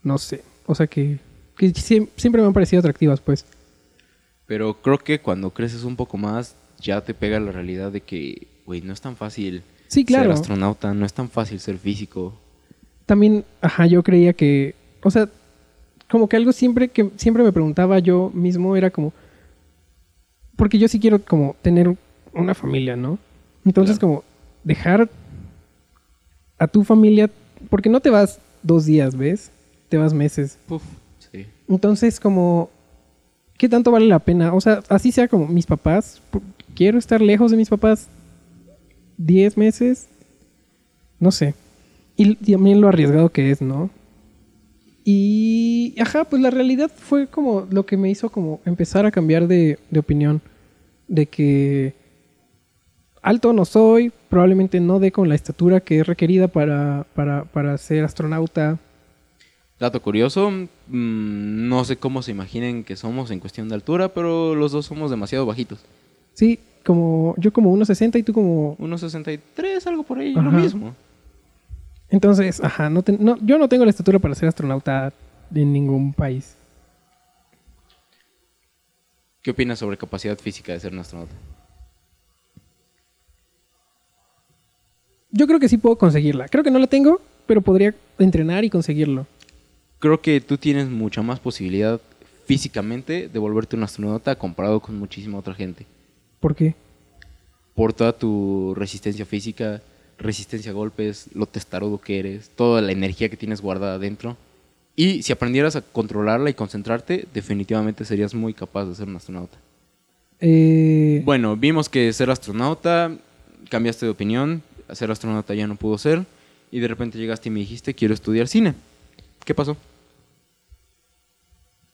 no 0.03 0.17
sé. 0.17 0.43
O 0.65 0.73
sea 0.75 0.87
que, 0.87 1.19
que 1.57 1.67
siem- 1.73 2.09
siempre 2.15 2.41
me 2.41 2.47
han 2.47 2.53
parecido 2.53 2.79
atractivas, 2.79 3.19
pues. 3.21 3.45
Pero 4.47 4.81
creo 4.81 4.97
que 4.97 5.19
cuando 5.19 5.49
creces 5.51 5.83
un 5.83 5.95
poco 5.95 6.17
más, 6.17 6.55
ya 6.79 7.01
te 7.01 7.13
pega 7.13 7.39
la 7.39 7.51
realidad 7.51 7.91
de 7.91 8.01
que, 8.01 8.47
güey, 8.65 8.81
no 8.81 8.93
es 8.93 9.01
tan 9.01 9.15
fácil 9.15 9.63
Sí, 9.87 10.05
ser 10.07 10.29
astronauta, 10.31 10.93
no 10.93 11.05
es 11.05 11.13
tan 11.13 11.29
fácil 11.29 11.59
ser 11.59 11.77
físico. 11.77 12.33
También, 13.05 13.45
ajá, 13.61 13.85
yo 13.85 14.01
creía 14.03 14.33
que, 14.33 14.73
o 15.03 15.11
sea, 15.11 15.29
como 16.09 16.27
que 16.27 16.37
algo 16.37 16.51
siempre 16.51 16.87
que 16.89 17.09
siempre 17.17 17.43
me 17.43 17.51
preguntaba 17.51 17.99
yo 17.99 18.31
mismo 18.33 18.75
era 18.75 18.89
como, 18.89 19.13
porque 20.55 20.77
yo 20.77 20.87
sí 20.87 20.99
quiero 20.99 21.19
como 21.19 21.55
tener 21.61 21.95
una 22.33 22.53
familia, 22.55 22.95
¿no? 22.95 23.17
Entonces 23.65 23.97
Claro. 23.99 24.13
como 24.13 24.23
dejar 24.65 25.09
a 26.57 26.67
tu 26.67 26.83
familia, 26.83 27.29
porque 27.69 27.89
no 27.89 28.01
te 28.01 28.09
vas 28.09 28.39
dos 28.61 28.85
días, 28.85 29.15
¿ves? 29.15 29.51
Te 29.87 29.95
vas 29.95 30.13
meses. 30.13 30.57
Sí. 31.31 31.45
Entonces, 31.69 32.19
como, 32.19 32.69
¿qué 33.57 33.69
tanto 33.69 33.91
vale 33.91 34.07
la 34.07 34.19
pena? 34.19 34.53
O 34.53 34.59
sea, 34.59 34.81
así 34.89 35.13
sea 35.13 35.29
como 35.29 35.47
mis 35.47 35.65
papás, 35.65 36.21
quiero 36.75 36.97
estar 36.97 37.21
lejos 37.21 37.51
de 37.51 37.57
mis 37.57 37.69
papás 37.69 38.09
10 39.17 39.57
meses, 39.57 40.07
no 41.19 41.31
sé. 41.31 41.53
Y 42.17 42.35
también 42.35 42.81
lo 42.81 42.87
arriesgado 42.87 43.29
que 43.29 43.51
es, 43.51 43.61
¿no? 43.61 43.89
Y, 45.03 45.95
ajá, 45.99 46.23
pues 46.23 46.41
la 46.41 46.49
realidad 46.49 46.89
fue 46.93 47.27
como 47.27 47.67
lo 47.69 47.85
que 47.85 47.95
me 47.95 48.09
hizo 48.09 48.31
como 48.31 48.59
empezar 48.65 49.05
a 49.05 49.11
cambiar 49.11 49.47
de, 49.47 49.77
de 49.91 49.99
opinión. 49.99 50.41
De 51.07 51.27
que 51.27 51.93
alto 53.25 53.53
no 53.53 53.65
soy, 53.65 54.11
probablemente 54.29 54.79
no 54.79 54.99
dé 54.99 55.11
con 55.11 55.27
la 55.27 55.35
estatura 55.35 55.79
que 55.81 55.99
es 55.99 56.07
requerida 56.07 56.47
para, 56.47 57.05
para, 57.15 57.43
para 57.45 57.77
ser 57.77 58.03
astronauta. 58.05 58.77
Dato 59.79 60.01
curioso, 60.01 60.49
mm, 60.51 60.67
no 61.67 61.83
sé 61.83 61.97
cómo 61.97 62.21
se 62.21 62.31
imaginen 62.31 62.83
que 62.83 62.95
somos 62.95 63.31
en 63.31 63.39
cuestión 63.39 63.67
de 63.67 63.75
altura, 63.75 64.09
pero 64.09 64.55
los 64.55 64.71
dos 64.71 64.85
somos 64.85 65.11
demasiado 65.11 65.45
bajitos. 65.45 65.79
Sí, 66.33 66.59
como 66.85 67.33
yo 67.37 67.51
como 67.51 67.75
1.60 67.75 68.19
y 68.19 68.23
tú 68.23 68.31
como... 68.31 68.77
1.63, 68.77 69.85
algo 69.87 70.03
por 70.03 70.19
ahí, 70.19 70.31
Ajá. 70.37 70.41
lo 70.41 70.51
mismo. 70.51 70.95
Entonces, 72.09 72.63
ajá, 72.63 72.89
no- 72.89 73.03
yo 73.41 73.57
no 73.57 73.67
tengo 73.67 73.83
la 73.83 73.89
estatura 73.89 74.19
para 74.19 74.35
ser 74.35 74.47
astronauta 74.47 75.11
en 75.53 75.73
ningún 75.73 76.13
país. 76.13 76.55
¿Qué 79.41 79.51
opinas 79.51 79.79
sobre 79.79 79.97
capacidad 79.97 80.37
física 80.37 80.71
de 80.73 80.79
ser 80.79 80.93
un 80.93 80.99
astronauta? 80.99 81.33
Yo 85.37 85.47
creo 85.47 85.59
que 85.59 85.67
sí 85.67 85.77
puedo 85.77 85.97
conseguirla. 85.97 86.47
Creo 86.47 86.63
que 86.63 86.71
no 86.71 86.79
la 86.79 86.87
tengo, 86.87 87.19
pero 87.45 87.59
podría 87.59 87.93
entrenar 88.17 88.63
y 88.63 88.69
conseguirlo. 88.69 89.27
Creo 89.99 90.21
que 90.21 90.39
tú 90.39 90.57
tienes 90.57 90.87
mucha 90.89 91.21
más 91.21 91.41
posibilidad 91.41 91.99
físicamente 92.45 93.27
de 93.27 93.39
volverte 93.39 93.75
un 93.75 93.83
astronauta 93.83 94.35
comparado 94.35 94.79
con 94.79 94.97
muchísima 94.97 95.37
otra 95.37 95.53
gente. 95.53 95.85
¿Por 96.39 96.55
qué? 96.55 96.73
Por 97.73 97.91
toda 97.91 98.13
tu 98.13 98.73
resistencia 98.77 99.25
física, 99.25 99.81
resistencia 100.17 100.71
a 100.71 100.73
golpes, 100.73 101.27
lo 101.33 101.47
testarudo 101.47 101.99
que 101.99 102.19
eres, 102.19 102.49
toda 102.55 102.81
la 102.81 102.93
energía 102.93 103.27
que 103.27 103.35
tienes 103.35 103.59
guardada 103.59 103.99
dentro. 103.99 104.37
Y 104.95 105.21
si 105.23 105.33
aprendieras 105.33 105.75
a 105.75 105.81
controlarla 105.81 106.49
y 106.49 106.53
concentrarte, 106.53 107.27
definitivamente 107.33 108.05
serías 108.05 108.33
muy 108.33 108.53
capaz 108.53 108.85
de 108.85 108.95
ser 108.95 109.09
un 109.09 109.17
astronauta. 109.17 109.57
Eh, 110.39 111.21
Bueno, 111.25 111.57
vimos 111.57 111.89
que 111.89 112.13
ser 112.13 112.29
astronauta, 112.29 113.11
cambiaste 113.69 114.05
de 114.05 114.11
opinión, 114.13 114.61
ser 114.93 115.09
astronauta 115.09 115.55
ya 115.55 115.65
no 115.65 115.75
pudo 115.75 115.97
ser, 115.97 116.25
y 116.71 116.79
de 116.79 116.87
repente 116.87 117.17
llegaste 117.17 117.49
y 117.49 117.51
me 117.51 117.61
dijiste, 117.61 117.93
quiero 117.93 118.13
estudiar 118.13 118.47
cine. 118.47 118.73
¿Qué 119.43 119.55
pasó? 119.55 119.77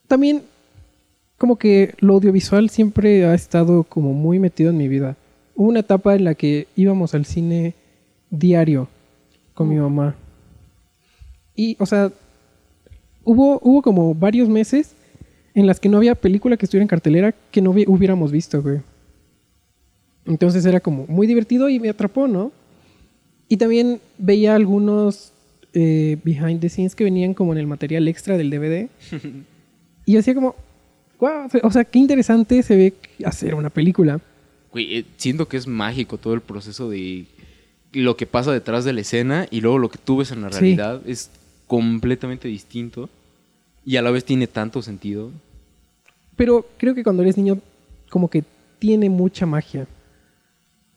También, 0.07 0.43
como 1.37 1.57
que 1.57 1.95
lo 1.99 2.13
audiovisual 2.15 2.69
siempre 2.69 3.25
ha 3.25 3.33
estado 3.33 3.83
como 3.83 4.13
muy 4.13 4.39
metido 4.39 4.69
en 4.71 4.77
mi 4.77 4.87
vida. 4.87 5.15
Hubo 5.55 5.69
una 5.69 5.79
etapa 5.81 6.15
en 6.15 6.23
la 6.25 6.35
que 6.35 6.67
íbamos 6.75 7.13
al 7.13 7.25
cine 7.25 7.75
diario 8.29 8.89
con 9.53 9.69
mi 9.69 9.75
mamá. 9.75 10.15
Y, 11.55 11.75
o 11.79 11.85
sea, 11.85 12.11
hubo, 13.23 13.59
hubo 13.63 13.81
como 13.81 14.15
varios 14.15 14.49
meses 14.49 14.95
en 15.53 15.67
las 15.67 15.79
que 15.79 15.89
no 15.89 15.97
había 15.97 16.15
película 16.15 16.57
que 16.57 16.65
estuviera 16.65 16.83
en 16.83 16.87
cartelera 16.87 17.33
que 17.51 17.61
no 17.61 17.73
hubi- 17.73 17.87
hubiéramos 17.87 18.31
visto, 18.31 18.61
güey. 18.61 18.79
Entonces 20.25 20.65
era 20.65 20.79
como 20.79 21.05
muy 21.07 21.27
divertido 21.27 21.67
y 21.67 21.79
me 21.79 21.89
atrapó, 21.89 22.27
¿no? 22.27 22.51
Y 23.51 23.57
también 23.57 23.99
veía 24.17 24.55
algunos 24.55 25.33
eh, 25.73 26.17
behind 26.23 26.61
the 26.61 26.69
scenes 26.69 26.95
que 26.95 27.03
venían 27.03 27.33
como 27.33 27.51
en 27.51 27.57
el 27.59 27.67
material 27.67 28.07
extra 28.07 28.37
del 28.37 28.49
DVD. 28.49 28.87
y 30.05 30.13
yo 30.13 30.19
decía 30.19 30.33
como, 30.33 30.55
wow, 31.19 31.49
o 31.61 31.69
sea, 31.69 31.83
qué 31.83 31.99
interesante 31.99 32.63
se 32.63 32.77
ve 32.77 32.93
hacer 33.25 33.53
una 33.53 33.69
película. 33.69 34.21
Güey, 34.71 34.99
eh, 34.99 35.05
siento 35.17 35.49
que 35.49 35.57
es 35.57 35.67
mágico 35.67 36.17
todo 36.17 36.33
el 36.33 36.39
proceso 36.39 36.89
de 36.89 37.25
lo 37.91 38.15
que 38.15 38.25
pasa 38.25 38.53
detrás 38.53 38.85
de 38.85 38.93
la 38.93 39.01
escena 39.01 39.47
y 39.51 39.59
luego 39.59 39.79
lo 39.79 39.89
que 39.89 39.97
tú 39.97 40.15
ves 40.15 40.31
en 40.31 40.43
la 40.43 40.51
Sí. 40.53 40.59
realidad 40.61 41.01
es 41.05 41.29
completamente 41.67 42.47
distinto 42.47 43.09
y 43.85 43.97
a 43.97 44.01
la 44.01 44.11
vez 44.11 44.23
tiene 44.23 44.47
tanto 44.47 44.81
sentido. 44.81 45.29
Pero 46.37 46.65
creo 46.77 46.95
que 46.95 47.03
cuando 47.03 47.21
eres 47.23 47.35
niño, 47.35 47.59
como 48.09 48.29
que 48.29 48.45
tiene 48.79 49.09
mucha 49.09 49.45
magia. 49.45 49.87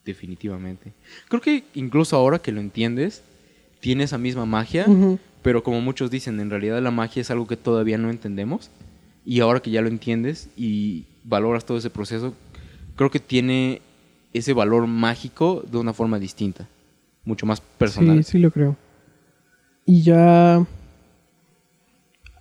Definitivamente. 0.04 0.92
Creo 1.28 1.40
que 1.40 1.64
incluso 1.74 2.16
ahora 2.16 2.38
que 2.38 2.52
lo 2.52 2.60
entiendes, 2.60 3.22
tiene 3.80 4.04
esa 4.04 4.18
misma 4.18 4.46
magia, 4.46 4.86
pero 5.42 5.62
como 5.62 5.80
muchos 5.80 6.10
dicen, 6.10 6.40
en 6.40 6.50
realidad 6.50 6.82
la 6.82 6.90
magia 6.90 7.22
es 7.22 7.30
algo 7.30 7.46
que 7.46 7.56
todavía 7.56 7.98
no 7.98 8.10
entendemos. 8.10 8.70
Y 9.26 9.40
ahora 9.40 9.60
que 9.60 9.70
ya 9.70 9.80
lo 9.80 9.88
entiendes 9.88 10.50
y 10.56 11.04
valoras 11.24 11.64
todo 11.64 11.78
ese 11.78 11.88
proceso, 11.88 12.34
creo 12.96 13.10
que 13.10 13.20
tiene 13.20 13.80
ese 14.34 14.52
valor 14.52 14.86
mágico 14.86 15.64
de 15.70 15.78
una 15.78 15.94
forma 15.94 16.18
distinta, 16.18 16.68
mucho 17.24 17.46
más 17.46 17.60
personal. 17.60 18.22
Sí, 18.22 18.32
sí 18.32 18.38
lo 18.38 18.50
creo. 18.50 18.76
Y 19.86 20.02
ya... 20.02 20.66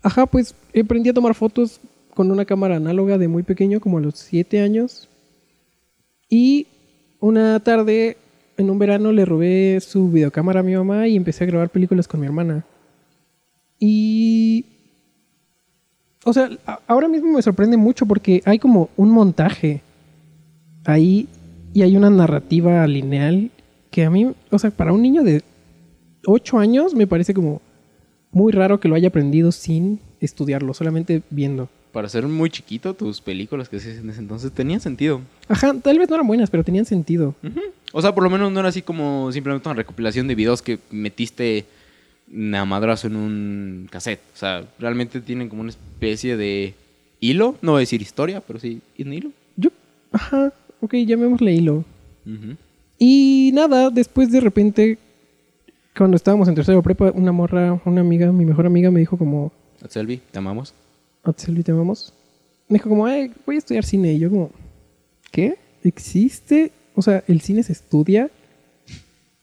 Ajá, 0.02 0.26
pues 0.26 0.54
aprendí 0.78 1.10
a 1.10 1.14
tomar 1.14 1.34
fotos 1.34 1.80
con 2.14 2.30
una 2.30 2.44
cámara 2.44 2.76
análoga 2.76 3.18
de 3.18 3.30
muy 3.30 3.44
pequeño, 3.44 3.80
como 3.80 4.00
a 4.00 4.02
los 4.02 4.16
7 4.16 4.60
años. 4.60 5.08
Y 6.30 6.68
una 7.24 7.58
tarde, 7.62 8.18
en 8.58 8.70
un 8.70 8.78
verano, 8.78 9.14
le 9.14 9.24
robé 9.24 9.80
su 9.80 10.12
videocámara 10.12 10.60
a 10.60 10.64
mi 10.64 10.76
mamá 10.76 11.08
y 11.08 11.16
empecé 11.16 11.46
a 11.46 11.48
grabar 11.48 11.70
películas 11.70 12.06
con 12.06 12.20
mi 12.20 12.26
hermana. 12.26 12.66
Y... 13.80 14.66
O 16.26 16.34
sea, 16.34 16.50
ahora 16.86 17.08
mismo 17.08 17.32
me 17.32 17.42
sorprende 17.42 17.78
mucho 17.78 18.06
porque 18.06 18.42
hay 18.46 18.60
como 18.60 18.90
un 18.98 19.10
montaje 19.10 19.82
ahí 20.86 21.28
y 21.74 21.82
hay 21.82 21.96
una 21.96 22.10
narrativa 22.10 22.86
lineal 22.88 23.52
que 23.90 24.04
a 24.04 24.10
mí, 24.10 24.34
o 24.50 24.60
sea, 24.60 24.72
para 24.72 24.92
un 24.92 25.02
niño 25.02 25.24
de 25.24 25.44
8 26.26 26.60
años 26.60 26.94
me 26.94 27.08
parece 27.08 27.34
como 27.34 27.62
muy 28.32 28.52
raro 28.52 28.80
que 28.80 28.88
lo 28.90 28.96
haya 28.96 29.10
aprendido 29.10 29.52
sin 29.52 30.00
estudiarlo, 30.20 30.74
solamente 30.74 31.24
viendo. 31.30 31.70
Para 31.94 32.10
ser 32.10 32.28
muy 32.28 32.50
chiquito, 32.50 32.96
tus 32.96 33.22
películas 33.22 33.70
que 33.70 33.78
hacías 33.78 33.98
en 33.98 34.10
ese 34.10 34.20
entonces 34.20 34.52
tenían 34.52 34.80
sentido. 34.80 35.22
Ajá, 35.48 35.76
tal 35.76 36.00
vez 36.00 36.10
no 36.10 36.16
eran 36.16 36.26
buenas, 36.26 36.50
pero 36.50 36.64
tenían 36.64 36.86
sentido. 36.86 37.36
O 37.92 38.02
sea, 38.02 38.16
por 38.16 38.24
lo 38.24 38.32
menos 38.32 38.52
no 38.52 38.60
era 38.60 38.70
así 38.70 38.82
como 38.82 39.32
simplemente 39.32 39.70
una 39.70 39.76
recopilación 39.76 40.28
de 40.28 40.34
videos 40.34 40.64
que 40.64 40.80
metiste 40.90 41.66
a 42.32 42.66
madrazo 42.66 43.06
en 43.06 43.16
un 43.16 43.88
cassette. 43.92 44.22
O 44.34 44.38
sea, 44.38 44.66
realmente 44.80 45.22
tienen 45.22 45.50
como 45.50 45.62
una 45.62 45.70
especie 45.70 46.36
de 46.36 46.74
hilo. 47.20 47.60
No 47.62 47.74
voy 47.74 47.80
a 47.80 47.82
decir 47.82 48.02
historia, 48.02 48.42
pero 48.42 48.60
sí 48.60 48.82
un 48.98 49.14
hilo. 49.14 49.32
Yo, 49.56 49.70
ajá, 50.12 50.52
ok, 50.82 50.96
llamémosle 50.96 51.54
hilo. 51.54 51.86
Y 52.98 53.52
nada, 53.54 53.92
después 53.92 54.32
de 54.32 54.40
repente, 54.40 54.98
cuando 55.96 56.18
estábamos 56.18 56.48
en 56.48 56.56
tercero 56.56 56.82
prepa, 56.82 57.12
una 57.12 57.32
morra, 57.32 57.80
una 57.86 58.02
amiga, 58.02 58.32
mi 58.32 58.46
mejor 58.46 58.66
amiga, 58.66 58.90
me 58.90 59.00
dijo 59.00 59.16
como, 59.16 59.52
Selvi, 59.90 60.22
te 60.32 60.40
amamos. 60.40 60.74
Atselvi, 61.24 61.64
te 61.64 61.72
amamos. 61.72 62.14
Me 62.68 62.78
dijo 62.78 62.90
como, 62.90 63.06
"Ay, 63.06 63.32
voy 63.46 63.56
a 63.56 63.60
estudiar 63.60 63.84
cine. 63.86 64.14
Y 64.14 64.20
yo 64.20 64.30
como, 64.30 64.52
¿qué? 65.32 65.58
¿Existe? 65.84 66.72
O 66.96 67.02
sea, 67.02 67.24
el 67.28 67.42
cine 67.42 67.64
se 67.64 67.74
estudia. 67.74 68.30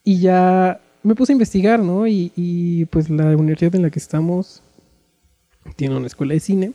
Y 0.05 0.21
ya 0.21 0.81
me 1.03 1.15
puse 1.15 1.33
a 1.33 1.35
investigar, 1.35 1.81
¿no? 1.81 2.07
Y, 2.07 2.33
y, 2.37 2.85
pues 2.87 3.11
la 3.11 3.37
universidad 3.37 3.75
en 3.75 3.83
la 3.83 3.91
que 3.91 3.99
estamos 3.99 4.63
tiene 5.77 5.97
una 5.97 6.07
escuela 6.07 6.35
de 6.35 6.41
cine. 6.41 6.73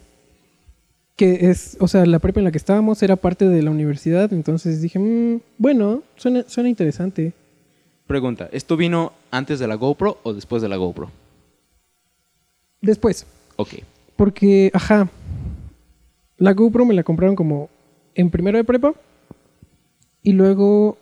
Que 1.15 1.49
es, 1.49 1.77
o 1.79 1.87
sea, 1.87 2.05
la 2.05 2.19
prepa 2.19 2.39
en 2.41 2.43
la 2.45 2.51
que 2.51 2.57
estábamos 2.57 3.01
era 3.01 3.15
parte 3.15 3.47
de 3.47 3.61
la 3.63 3.71
universidad. 3.71 4.31
Entonces 4.33 4.81
dije, 4.81 4.99
"Mm, 4.99 5.39
bueno, 5.57 6.03
suena, 6.15 6.43
suena 6.47 6.69
interesante. 6.69 7.33
Pregunta, 8.07 8.49
¿esto 8.51 8.77
vino 8.77 9.13
antes 9.31 9.57
de 9.59 9.67
la 9.67 9.75
GoPro 9.75 10.19
o 10.23 10.33
después 10.33 10.61
de 10.61 10.69
la 10.69 10.75
GoPro? 10.75 11.09
Después, 12.81 13.25
Ok. 13.57 13.69
Porque, 14.15 14.71
ajá, 14.73 15.09
la 16.37 16.53
GoPro 16.53 16.85
me 16.85 16.93
la 16.93 17.03
compraron 17.03 17.35
como 17.35 17.69
en 18.13 18.29
primero 18.29 18.57
de 18.57 18.63
prepa. 18.63 18.93
Y 20.23 20.33
luego, 20.33 20.97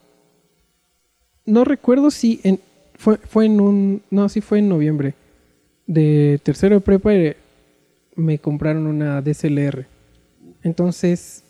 no 1.45 1.63
recuerdo 1.63 2.11
si 2.11 2.41
en, 2.43 2.59
fue, 2.95 3.17
fue 3.17 3.45
en 3.45 3.61
un, 3.61 4.01
no, 4.09 4.27
sí 4.29 4.41
fue 4.41 4.59
en 4.59 4.69
noviembre. 4.69 5.15
De 5.85 6.39
tercero 6.43 6.75
de 6.75 6.81
prepa 6.81 7.13
eh, 7.13 7.37
me 8.15 8.39
compraron 8.39 8.87
una 8.87 9.21
DSLR. 9.21 9.85
Entonces, 10.63 11.43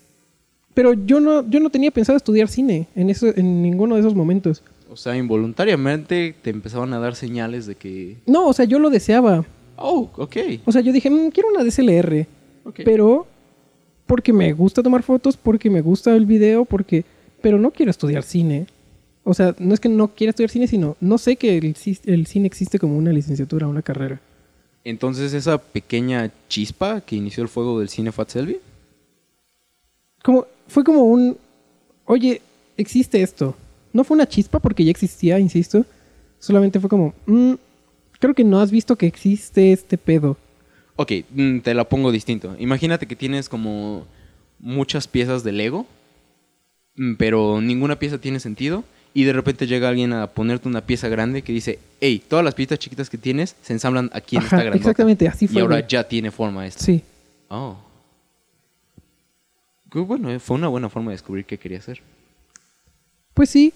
pero 0.74 0.92
yo 0.92 1.20
no, 1.20 1.48
yo 1.48 1.60
no 1.60 1.70
tenía 1.70 1.90
pensado 1.90 2.16
estudiar 2.16 2.48
cine 2.48 2.88
en, 2.96 3.10
eso, 3.10 3.28
en 3.34 3.62
ninguno 3.62 3.94
de 3.94 4.00
esos 4.00 4.14
momentos. 4.14 4.62
O 4.90 4.96
sea, 4.96 5.16
involuntariamente 5.16 6.34
te 6.42 6.50
empezaban 6.50 6.92
a 6.92 6.98
dar 6.98 7.14
señales 7.14 7.66
de 7.66 7.76
que... 7.76 8.18
No, 8.26 8.48
o 8.48 8.52
sea, 8.52 8.64
yo 8.64 8.78
lo 8.78 8.90
deseaba. 8.90 9.44
Oh, 9.76 10.10
ok. 10.16 10.36
O 10.64 10.72
sea, 10.72 10.80
yo 10.80 10.92
dije, 10.92 11.10
"Mm, 11.10 11.30
quiero 11.30 11.48
una 11.50 11.64
DSLR. 11.64 12.26
ok. 12.64 12.80
Pero 12.84 13.26
porque 14.06 14.32
me 14.32 14.52
gusta 14.52 14.82
tomar 14.82 15.02
fotos, 15.02 15.36
porque 15.36 15.70
me 15.70 15.80
gusta 15.80 16.14
el 16.14 16.26
video, 16.26 16.64
porque... 16.64 17.04
Pero 17.40 17.58
no 17.58 17.70
quiero 17.70 17.90
estudiar 17.90 18.22
cine. 18.22 18.66
O 19.22 19.32
sea, 19.34 19.54
no 19.58 19.72
es 19.74 19.80
que 19.80 19.88
no 19.88 20.08
quiera 20.08 20.30
estudiar 20.30 20.50
cine, 20.50 20.66
sino 20.66 20.96
no 21.00 21.16
sé 21.18 21.36
que 21.36 21.56
el, 21.56 21.74
cine 22.26 22.46
existe 22.46 22.78
como 22.78 22.96
una 22.96 23.12
licenciatura, 23.12 23.66
una 23.66 23.82
carrera. 23.82 24.20
Entonces 24.84 25.32
esa 25.32 25.56
pequeña 25.58 26.30
chispa 26.48 27.00
que 27.00 27.16
inició 27.16 27.42
el 27.42 27.48
fuego 27.48 27.78
del 27.80 27.88
cine 27.88 28.10
a 28.14 28.24
Selvi. 28.26 28.58
Como, 30.22 30.46
fue 30.68 30.84
como 30.84 31.04
un... 31.04 31.36
Oye, 32.04 32.42
existe 32.76 33.22
esto. 33.22 33.54
No 33.92 34.04
fue 34.04 34.14
una 34.16 34.28
chispa 34.28 34.58
porque 34.58 34.84
ya 34.84 34.90
existía, 34.90 35.38
insisto. 35.38 35.84
Solamente 36.38 36.80
fue 36.80 36.90
como... 36.90 37.14
"Mm, 37.26 37.54
creo 38.24 38.34
que 38.34 38.44
no 38.44 38.58
has 38.60 38.70
visto 38.70 38.96
que 38.96 39.06
existe 39.06 39.72
este 39.72 39.98
pedo. 39.98 40.38
Ok, 40.96 41.12
mm, 41.30 41.58
te 41.58 41.74
la 41.74 41.84
pongo 41.84 42.10
distinto. 42.10 42.56
Imagínate 42.58 43.06
que 43.06 43.16
tienes 43.16 43.50
como 43.50 44.06
muchas 44.58 45.06
piezas 45.06 45.44
de 45.44 45.52
Lego, 45.52 45.86
mm, 46.96 47.16
pero 47.16 47.60
ninguna 47.60 47.98
pieza 47.98 48.16
tiene 48.16 48.40
sentido. 48.40 48.82
Y 49.12 49.24
de 49.24 49.34
repente 49.34 49.66
llega 49.66 49.90
alguien 49.90 50.14
a 50.14 50.28
ponerte 50.28 50.68
una 50.68 50.80
pieza 50.80 51.08
grande 51.08 51.42
que 51.42 51.52
dice, 51.52 51.78
hey, 52.00 52.22
todas 52.26 52.42
las 52.42 52.54
piezas 52.54 52.78
chiquitas 52.78 53.10
que 53.10 53.18
tienes 53.18 53.56
se 53.60 53.74
ensamblan 53.74 54.08
aquí 54.14 54.36
en 54.36 54.40
Ajá, 54.42 54.46
esta 54.46 54.64
grandota. 54.64 54.78
exactamente, 54.78 55.28
así 55.28 55.46
fue. 55.46 55.58
Y 55.58 55.60
ahora 55.60 55.86
ya 55.86 56.08
tiene 56.08 56.30
forma 56.30 56.66
esto. 56.66 56.82
Sí. 56.82 57.02
Oh. 57.48 57.76
Bueno, 59.92 60.30
eh, 60.30 60.38
fue 60.38 60.56
una 60.56 60.68
buena 60.68 60.88
forma 60.88 61.10
de 61.10 61.16
descubrir 61.16 61.44
qué 61.44 61.58
quería 61.58 61.78
hacer. 61.78 62.00
Pues 63.34 63.50
sí, 63.50 63.72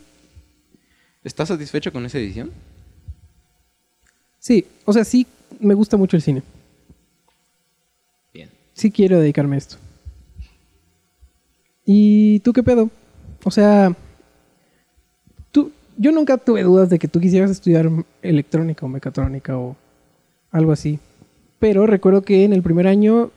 ¿Estás 1.25 1.49
satisfecho 1.49 1.93
con 1.93 2.07
esa 2.07 2.19
edición? 2.19 2.50
Sí. 4.38 4.64
O 4.85 4.92
sea, 4.92 5.04
sí 5.04 5.26
me 5.61 5.75
gusta 5.75 5.97
mucho 5.97 6.16
el 6.16 6.23
cine. 6.23 6.42
Bien. 8.33 8.50
sí 8.75 8.90
quiero 8.90 9.18
dedicarme 9.18 9.57
a 9.57 9.59
esto. 9.59 9.76
¿Y 11.85 12.40
tú 12.40 12.52
qué 12.52 12.62
pedo? 12.62 12.90
O 13.45 13.50
sea, 13.50 13.95
tú, 15.50 15.73
yo 15.97 16.12
nunca 16.12 16.37
tuve 16.37 16.62
dudas 16.62 16.90
de 16.90 16.99
que 16.99 17.09
tú 17.09 17.21
quisieras 17.21 17.50
estudiar 17.50 17.90
electrónica 18.23 18.85
o 18.85 18.88
mecatrónica 18.88 19.57
o 19.57 19.76
algo 20.50 20.73
así. 20.73 20.99
Pero 21.59 21.87
recuerdo 21.87 22.23
que 22.23 22.45
en 22.45 22.52
el 22.52 22.62
primer 22.62 22.87
año 22.87 23.30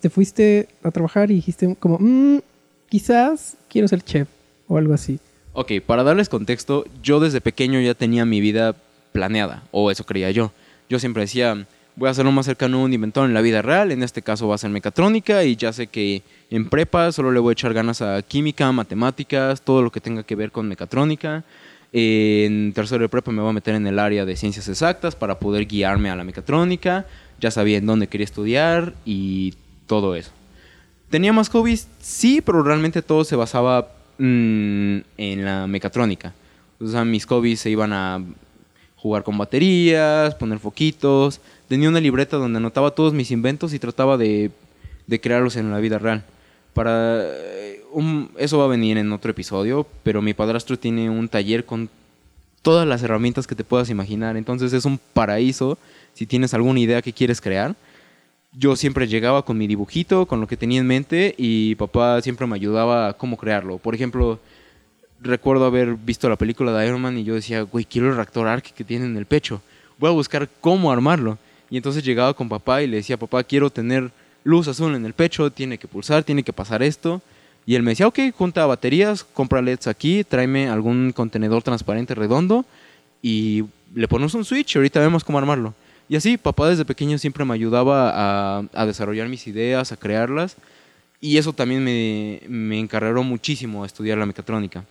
te 0.00 0.10
fuiste 0.10 0.68
a 0.82 0.90
trabajar 0.90 1.30
y 1.30 1.34
dijiste 1.34 1.74
como, 1.76 1.98
"Mm, 1.98 2.40
quizás 2.88 3.56
quiero 3.68 3.88
ser 3.88 4.02
chef 4.02 4.28
o 4.66 4.76
algo 4.76 4.92
así. 4.92 5.18
Ok, 5.52 5.72
para 5.86 6.02
darles 6.02 6.28
contexto, 6.28 6.84
yo 7.02 7.20
desde 7.20 7.40
pequeño 7.40 7.80
ya 7.80 7.94
tenía 7.94 8.24
mi 8.24 8.40
vida 8.40 8.76
planeada, 9.12 9.62
o 9.70 9.90
eso 9.90 10.04
creía 10.04 10.30
yo. 10.30 10.52
Yo 10.88 10.98
siempre 10.98 11.22
decía, 11.22 11.66
voy 11.96 12.08
a 12.08 12.14
ser 12.14 12.24
lo 12.24 12.32
más 12.32 12.46
cercano 12.46 12.78
a 12.78 12.84
un 12.84 12.92
inventor 12.92 13.26
en 13.26 13.34
la 13.34 13.40
vida 13.40 13.60
real, 13.60 13.92
en 13.92 14.02
este 14.02 14.22
caso 14.22 14.48
va 14.48 14.54
a 14.54 14.58
ser 14.58 14.70
mecatrónica, 14.70 15.44
y 15.44 15.56
ya 15.56 15.72
sé 15.72 15.88
que 15.88 16.22
en 16.50 16.68
prepa 16.68 17.10
solo 17.12 17.32
le 17.32 17.40
voy 17.40 17.50
a 17.50 17.54
echar 17.54 17.74
ganas 17.74 18.00
a 18.02 18.22
química, 18.22 18.70
matemáticas, 18.72 19.62
todo 19.62 19.82
lo 19.82 19.90
que 19.90 20.00
tenga 20.00 20.22
que 20.22 20.36
ver 20.36 20.52
con 20.52 20.68
mecatrónica. 20.68 21.44
En 21.92 22.72
tercero 22.74 23.02
de 23.02 23.08
prepa 23.08 23.32
me 23.32 23.40
voy 23.40 23.50
a 23.50 23.54
meter 23.54 23.74
en 23.74 23.86
el 23.86 23.98
área 23.98 24.24
de 24.24 24.36
ciencias 24.36 24.68
exactas 24.68 25.16
para 25.16 25.38
poder 25.38 25.66
guiarme 25.66 26.10
a 26.10 26.16
la 26.16 26.24
mecatrónica. 26.24 27.06
Ya 27.40 27.50
sabía 27.50 27.78
en 27.78 27.86
dónde 27.86 28.08
quería 28.08 28.24
estudiar 28.24 28.94
y 29.04 29.54
todo 29.86 30.14
eso. 30.14 30.30
¿Tenía 31.10 31.32
más 31.32 31.48
hobbies? 31.48 31.88
Sí, 32.00 32.42
pero 32.42 32.62
realmente 32.62 33.00
todo 33.00 33.24
se 33.24 33.36
basaba 33.36 33.88
mm, 34.18 34.98
en 35.16 35.44
la 35.44 35.66
mecatrónica. 35.66 36.34
O 36.78 36.86
sea, 36.86 37.04
mis 37.04 37.24
hobbies 37.24 37.60
se 37.60 37.70
iban 37.70 37.92
a 37.92 38.22
jugar 38.98 39.22
con 39.22 39.38
baterías, 39.38 40.34
poner 40.34 40.58
foquitos. 40.58 41.40
Tenía 41.68 41.88
una 41.88 42.00
libreta 42.00 42.36
donde 42.36 42.58
anotaba 42.58 42.90
todos 42.90 43.14
mis 43.14 43.30
inventos 43.30 43.72
y 43.72 43.78
trataba 43.78 44.16
de, 44.16 44.50
de 45.06 45.20
crearlos 45.20 45.56
en 45.56 45.70
la 45.70 45.78
vida 45.78 45.98
real. 45.98 46.24
Para 46.74 47.22
eh, 47.24 47.82
eso 48.36 48.58
va 48.58 48.64
a 48.64 48.68
venir 48.68 48.98
en 48.98 49.12
otro 49.12 49.30
episodio, 49.30 49.86
pero 50.02 50.22
mi 50.22 50.34
padrastro 50.34 50.78
tiene 50.78 51.08
un 51.10 51.28
taller 51.28 51.64
con 51.64 51.88
todas 52.62 52.86
las 52.86 53.02
herramientas 53.02 53.46
que 53.46 53.54
te 53.54 53.64
puedas 53.64 53.90
imaginar. 53.90 54.36
Entonces 54.36 54.72
es 54.72 54.84
un 54.84 54.98
paraíso 54.98 55.78
si 56.14 56.26
tienes 56.26 56.52
alguna 56.54 56.80
idea 56.80 57.02
que 57.02 57.12
quieres 57.12 57.40
crear. 57.40 57.76
Yo 58.52 58.76
siempre 58.76 59.06
llegaba 59.06 59.44
con 59.44 59.58
mi 59.58 59.66
dibujito, 59.66 60.26
con 60.26 60.40
lo 60.40 60.46
que 60.46 60.56
tenía 60.56 60.80
en 60.80 60.86
mente 60.86 61.34
y 61.38 61.74
papá 61.76 62.20
siempre 62.22 62.46
me 62.46 62.56
ayudaba 62.56 63.08
a 63.08 63.12
cómo 63.12 63.36
crearlo. 63.36 63.78
Por 63.78 63.94
ejemplo, 63.94 64.40
recuerdo 65.20 65.64
haber 65.64 65.94
visto 65.94 66.28
la 66.28 66.36
película 66.36 66.72
de 66.72 66.86
Iron 66.86 67.00
Man 67.00 67.18
y 67.18 67.24
yo 67.24 67.34
decía, 67.34 67.62
güey, 67.62 67.84
quiero 67.84 68.08
el 68.08 68.16
reactor 68.16 68.46
arc 68.46 68.72
que 68.72 68.84
tiene 68.84 69.06
en 69.06 69.16
el 69.16 69.26
pecho. 69.26 69.60
Voy 69.98 70.10
a 70.10 70.12
buscar 70.12 70.48
cómo 70.60 70.92
armarlo. 70.92 71.38
Y 71.70 71.76
entonces 71.76 72.02
llegaba 72.04 72.34
con 72.34 72.48
papá 72.48 72.82
y 72.82 72.86
le 72.86 72.98
decía, 72.98 73.16
papá, 73.16 73.42
quiero 73.44 73.70
tener 73.70 74.10
luz 74.44 74.68
azul 74.68 74.94
en 74.94 75.04
el 75.04 75.12
pecho, 75.12 75.50
tiene 75.50 75.78
que 75.78 75.88
pulsar, 75.88 76.22
tiene 76.24 76.42
que 76.42 76.52
pasar 76.52 76.82
esto. 76.82 77.20
Y 77.66 77.74
él 77.74 77.82
me 77.82 77.90
decía, 77.90 78.06
ok, 78.06 78.18
junta 78.34 78.64
baterías, 78.64 79.24
compra 79.24 79.60
LEDs 79.60 79.88
aquí, 79.88 80.24
tráeme 80.24 80.68
algún 80.68 81.12
contenedor 81.12 81.62
transparente 81.62 82.14
redondo 82.14 82.64
y 83.20 83.64
le 83.94 84.08
ponemos 84.08 84.34
un 84.34 84.44
switch 84.44 84.74
y 84.74 84.78
ahorita 84.78 85.00
vemos 85.00 85.24
cómo 85.24 85.38
armarlo. 85.38 85.74
Y 86.08 86.16
así, 86.16 86.38
papá 86.38 86.70
desde 86.70 86.86
pequeño 86.86 87.18
siempre 87.18 87.44
me 87.44 87.52
ayudaba 87.52 88.62
a, 88.72 88.86
desarrollar 88.86 89.28
mis 89.28 89.46
ideas, 89.46 89.92
a 89.92 89.96
crearlas. 89.98 90.56
Y 91.20 91.36
eso 91.36 91.52
también 91.52 91.84
me, 91.84 92.40
me 92.48 92.78
encarreró 92.78 93.22
muchísimo 93.22 93.82
a 93.82 93.86
estudiar 93.86 94.16
la 94.16 94.24
mecatrónica. 94.24 94.84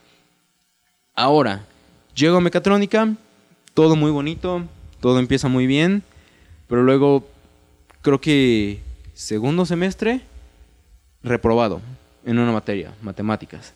Ahora, 1.20 1.66
llego 2.14 2.38
a 2.38 2.42
mecatrónica, 2.42 3.16
todo 3.74 3.96
muy 3.96 4.12
bonito, 4.12 4.64
todo 5.00 5.18
empieza 5.18 5.48
muy 5.48 5.66
bien, 5.66 6.04
pero 6.68 6.84
luego 6.84 7.28
creo 8.04 8.22
que 8.22 8.82
segundo 9.16 9.66
semestre, 9.66 10.22
reprobado 11.24 11.82
en 12.24 12.38
una 12.38 12.52
materia, 12.52 12.94
matemáticas. 13.02 13.74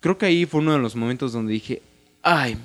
Creo 0.00 0.16
que 0.16 0.24
ahí 0.24 0.46
fue 0.46 0.60
uno 0.60 0.72
de 0.72 0.78
los 0.78 0.96
momentos 0.96 1.34
donde 1.34 1.52
dije, 1.52 1.82
ay, 2.22 2.56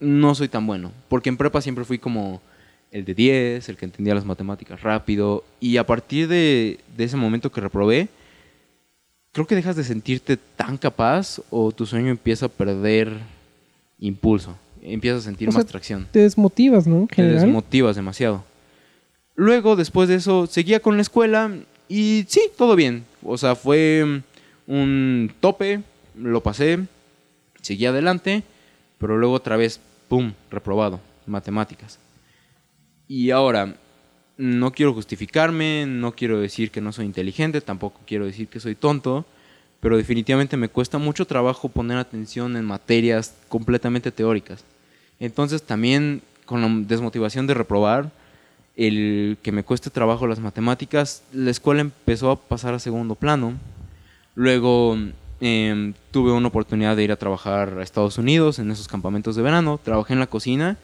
no 0.00 0.34
soy 0.34 0.48
tan 0.48 0.66
bueno, 0.66 0.92
porque 1.08 1.30
en 1.30 1.38
prepa 1.38 1.62
siempre 1.62 1.86
fui 1.86 1.98
como 1.98 2.42
el 2.90 3.06
de 3.06 3.14
10, 3.14 3.70
el 3.70 3.76
que 3.78 3.86
entendía 3.86 4.14
las 4.14 4.26
matemáticas 4.26 4.82
rápido, 4.82 5.44
y 5.60 5.78
a 5.78 5.86
partir 5.86 6.28
de, 6.28 6.78
de 6.94 7.04
ese 7.04 7.16
momento 7.16 7.50
que 7.50 7.62
reprobé, 7.62 8.10
creo 9.32 9.46
que 9.46 9.54
dejas 9.54 9.76
de 9.76 9.84
sentirte 9.84 10.36
tan 10.36 10.76
capaz 10.76 11.40
o 11.50 11.72
tu 11.72 11.86
sueño 11.86 12.08
empieza 12.08 12.46
a 12.46 12.48
perder 12.48 13.18
impulso, 13.98 14.56
empiezas 14.82 15.22
a 15.22 15.24
sentir 15.24 15.48
O 15.48 15.52
sea, 15.52 15.60
más 15.60 15.66
tracción 15.66 16.08
Te 16.10 16.20
desmotivas, 16.20 16.86
¿no? 16.86 17.06
Te 17.06 17.16
general. 17.16 17.40
desmotivas 17.40 17.96
demasiado. 17.96 18.44
Luego, 19.34 19.76
después 19.76 20.08
de 20.08 20.16
eso, 20.16 20.46
seguía 20.46 20.80
con 20.80 20.96
la 20.96 21.02
escuela 21.02 21.50
y 21.88 22.24
sí, 22.28 22.42
todo 22.56 22.76
bien. 22.76 23.04
O 23.22 23.38
sea, 23.38 23.54
fue 23.54 24.22
un 24.66 25.32
tope, 25.40 25.80
lo 26.14 26.42
pasé, 26.42 26.78
seguí 27.62 27.86
adelante, 27.86 28.42
pero 28.98 29.16
luego 29.16 29.34
otra 29.34 29.56
vez, 29.56 29.80
¡pum!, 30.08 30.32
reprobado, 30.50 31.00
matemáticas. 31.26 31.98
Y 33.08 33.30
ahora, 33.30 33.74
no 34.40 34.72
quiero 34.72 34.94
justificarme, 34.94 35.84
no 35.86 36.12
quiero 36.12 36.40
decir 36.40 36.70
que 36.70 36.80
no 36.80 36.92
soy 36.92 37.04
inteligente, 37.04 37.60
tampoco 37.60 38.00
quiero 38.06 38.24
decir 38.24 38.48
que 38.48 38.58
soy 38.58 38.74
tonto, 38.74 39.26
pero 39.80 39.98
definitivamente 39.98 40.56
me 40.56 40.70
cuesta 40.70 40.96
mucho 40.96 41.26
trabajo 41.26 41.68
poner 41.68 41.98
atención 41.98 42.56
en 42.56 42.64
materias 42.64 43.34
completamente 43.50 44.10
teóricas. 44.10 44.64
Entonces 45.18 45.62
también 45.62 46.22
con 46.46 46.62
la 46.62 46.68
desmotivación 46.88 47.46
de 47.46 47.52
reprobar, 47.52 48.12
el 48.76 49.36
que 49.42 49.52
me 49.52 49.62
cueste 49.62 49.90
trabajo 49.90 50.26
las 50.26 50.40
matemáticas, 50.40 51.22
la 51.34 51.50
escuela 51.50 51.82
empezó 51.82 52.30
a 52.30 52.40
pasar 52.40 52.72
a 52.72 52.78
segundo 52.78 53.16
plano. 53.16 53.52
Luego 54.34 54.96
em, 55.40 55.92
tuve 56.12 56.32
una 56.32 56.48
oportunidad 56.48 56.96
de 56.96 57.04
ir 57.04 57.12
a 57.12 57.16
trabajar 57.16 57.78
a 57.78 57.82
Estados 57.82 58.16
Unidos 58.16 58.58
en 58.58 58.70
esos 58.70 58.88
campamentos 58.88 59.36
de 59.36 59.42
verano. 59.42 59.78
Trabajé 59.84 60.14
en 60.14 60.20
la 60.20 60.28
cocina 60.28 60.78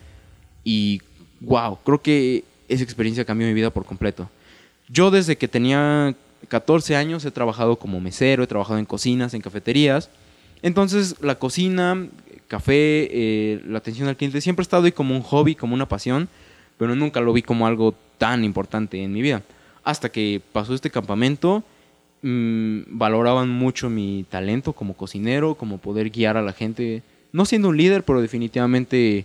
y 0.63 1.01
wow, 1.41 1.79
creo 1.85 2.03
que 2.03 2.45
esa 2.69 2.83
experiencia 2.83 3.25
cambió 3.25 3.47
mi 3.47 3.55
vida 3.55 3.71
por 3.71 3.85
completo. 3.85 4.29
Yo 4.89 5.11
desde 5.11 5.37
que 5.37 5.49
tenía 5.49 6.15
14 6.49 6.97
años 6.97 7.25
he 7.25 7.31
trabajado 7.31 7.77
como 7.77 8.01
mesero, 8.01 8.45
he 8.45 8.47
trabajado 8.47 8.79
en 8.79 8.85
cocinas, 8.85 9.35
en 9.35 9.43
cafeterías. 9.43 10.11
Entonces 10.63 11.17
la 11.21 11.37
cocina, 11.37 12.07
café, 12.49 13.09
eh, 13.11 13.63
la 13.67 13.79
atención 13.79 14.09
al 14.09 14.17
cliente 14.17 14.41
siempre 14.41 14.63
ha 14.63 14.65
estado 14.65 14.85
ahí 14.85 14.93
como 14.93 15.15
un 15.15 15.23
hobby, 15.23 15.55
como 15.55 15.75
una 15.75 15.89
pasión, 15.89 16.29
pero 16.79 16.95
nunca 16.95 17.21
lo 17.21 17.33
vi 17.33 17.43
como 17.43 17.67
algo 17.67 17.95
tan 18.19 18.45
importante 18.45 19.03
en 19.03 19.13
mi 19.13 19.23
vida. 19.23 19.43
Hasta 19.85 20.09
que 20.09 20.41
pasó 20.53 20.75
este 20.75 20.91
campamento, 20.91 21.63
mm, 22.23 22.81
valoraban 22.89 23.49
mucho 23.49 23.91
mi 23.91 24.25
talento 24.29 24.73
como 24.73 24.95
cocinero, 24.95 25.55
como 25.55 25.79
poder 25.79 26.11
guiar 26.11 26.37
a 26.37 26.43
la 26.43 26.53
gente, 26.53 27.03
no 27.33 27.45
siendo 27.45 27.69
un 27.69 27.77
líder, 27.77 28.05
pero 28.05 28.21
definitivamente 28.21 29.25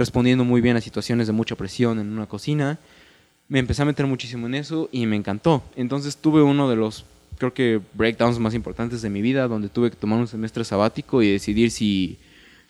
respondiendo 0.00 0.44
muy 0.44 0.60
bien 0.60 0.76
a 0.76 0.80
situaciones 0.80 1.26
de 1.26 1.32
mucha 1.32 1.54
presión 1.54 2.00
en 2.00 2.10
una 2.10 2.26
cocina. 2.26 2.78
Me 3.48 3.58
empecé 3.58 3.82
a 3.82 3.84
meter 3.84 4.06
muchísimo 4.06 4.46
en 4.46 4.54
eso 4.54 4.88
y 4.90 5.06
me 5.06 5.14
encantó. 5.14 5.62
Entonces 5.76 6.16
tuve 6.16 6.42
uno 6.42 6.70
de 6.70 6.76
los, 6.76 7.04
creo 7.38 7.52
que, 7.52 7.80
breakdowns 7.92 8.38
más 8.38 8.54
importantes 8.54 9.02
de 9.02 9.10
mi 9.10 9.20
vida, 9.20 9.46
donde 9.46 9.68
tuve 9.68 9.90
que 9.90 9.96
tomar 9.96 10.18
un 10.18 10.26
semestre 10.26 10.64
sabático 10.64 11.22
y 11.22 11.30
decidir 11.30 11.70
si, 11.70 12.18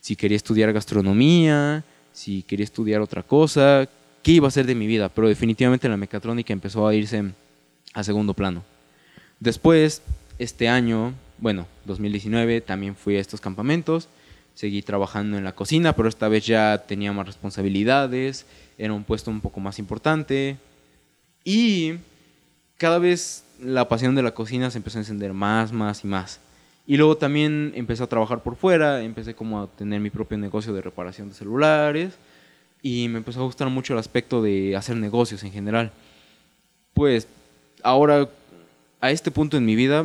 si 0.01 0.17
quería 0.17 0.37
estudiar 0.37 0.73
gastronomía, 0.73 1.85
si 2.13 2.43
quería 2.43 2.65
estudiar 2.65 3.01
otra 3.01 3.23
cosa, 3.23 3.89
qué 4.23 4.33
iba 4.33 4.47
a 4.47 4.49
hacer 4.49 4.67
de 4.67 4.75
mi 4.75 4.89
vida. 4.89 5.09
Pero 5.09 5.29
definitivamente 5.29 5.89
la 5.89 5.97
mecatrónica 5.97 6.53
empezó 6.53 6.89
a 6.89 6.95
irse 6.95 7.23
a 7.95 8.03
segundo 8.03 8.35
plano. 8.35 8.65
Después, 9.39 10.03
este 10.39 10.69
año, 10.69 11.15
bueno, 11.39 11.69
2019, 11.85 12.61
también 12.61 12.97
fui 12.97 13.17
a 13.17 13.21
estos 13.21 13.41
campamentos. 13.41 14.09
Seguí 14.61 14.83
trabajando 14.83 15.39
en 15.39 15.45
la 15.45 15.55
cocina, 15.55 15.97
pero 15.97 16.07
esta 16.07 16.29
vez 16.29 16.45
ya 16.45 16.85
tenía 16.87 17.15
más 17.15 17.25
responsabilidades, 17.25 18.45
era 18.77 18.93
un 18.93 19.05
puesto 19.05 19.31
un 19.31 19.41
poco 19.41 19.59
más 19.59 19.79
importante. 19.79 20.59
Y 21.45 21.95
cada 22.77 22.99
vez 22.99 23.43
la 23.59 23.89
pasión 23.89 24.15
de 24.15 24.23
la 24.23 24.35
cocina 24.35 24.71
se 24.71 24.77
empezó 24.77 24.99
a 24.99 25.01
encender 25.01 25.33
más, 25.33 25.73
más 25.73 26.05
y 26.05 26.09
más. 26.09 26.41
Y 26.87 26.99
luego 26.99 27.17
también 27.17 27.73
empecé 27.75 28.03
a 28.03 28.07
trabajar 28.07 28.43
por 28.43 28.55
fuera, 28.55 29.01
empecé 29.03 29.33
como 29.33 29.63
a 29.63 29.67
tener 29.67 29.99
mi 29.99 30.11
propio 30.11 30.37
negocio 30.37 30.75
de 30.75 30.83
reparación 30.83 31.31
de 31.31 31.37
celulares 31.37 32.19
y 32.83 33.09
me 33.09 33.17
empezó 33.17 33.41
a 33.41 33.45
gustar 33.45 33.71
mucho 33.71 33.95
el 33.95 33.99
aspecto 33.99 34.43
de 34.43 34.77
hacer 34.77 34.95
negocios 34.95 35.43
en 35.43 35.53
general. 35.53 35.91
Pues 36.93 37.27
ahora, 37.83 38.29
a 39.01 39.11
este 39.11 39.31
punto 39.31 39.57
en 39.57 39.65
mi 39.65 39.75
vida, 39.75 40.05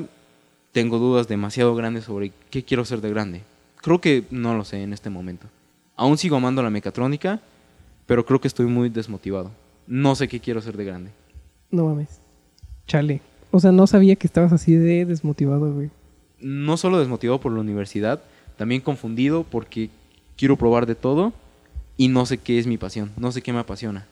tengo 0.72 0.98
dudas 0.98 1.28
demasiado 1.28 1.76
grandes 1.76 2.06
sobre 2.06 2.32
qué 2.50 2.64
quiero 2.64 2.86
ser 2.86 3.02
de 3.02 3.10
grande. 3.10 3.42
Creo 3.86 4.02
que 4.02 4.24
no 4.32 4.56
lo 4.56 4.66
sé 4.66 4.82
en 4.82 4.94
este 4.94 5.12
momento. 5.12 5.46
Aún 5.96 6.18
sigo 6.18 6.36
amando 6.38 6.64
la 6.64 6.72
mecatrónica, 6.72 7.40
pero 8.08 8.26
creo 8.26 8.42
que 8.42 8.48
estoy 8.48 8.66
muy 8.66 8.90
desmotivado. 8.90 9.52
No 9.86 10.16
sé 10.16 10.28
qué 10.28 10.40
quiero 10.40 10.60
ser 10.60 10.76
de 10.76 10.86
grande. 10.86 11.12
No 11.70 11.86
mames. 11.86 12.20
Chale. 12.88 13.22
O 13.52 13.60
sea, 13.60 13.72
no 13.72 13.86
sabía 13.86 14.16
que 14.16 14.26
estabas 14.26 14.52
así 14.54 14.74
de 14.74 15.06
desmotivado, 15.06 15.72
güey. 15.72 15.92
No 16.40 16.78
solo 16.78 16.98
desmotivado 16.98 17.40
por 17.40 17.52
la 17.52 17.60
universidad, 17.60 18.24
también 18.58 18.82
confundido 18.82 19.44
porque 19.44 19.92
quiero 20.36 20.56
probar 20.56 20.88
de 20.88 20.96
todo 20.96 21.32
y 21.96 22.08
no 22.08 22.26
sé 22.26 22.40
qué 22.40 22.58
es 22.58 22.66
mi 22.66 22.80
pasión, 22.80 23.12
no 23.18 23.32
sé 23.32 23.44
qué 23.44 23.54
me 23.54 23.60
apasiona. 23.60 24.08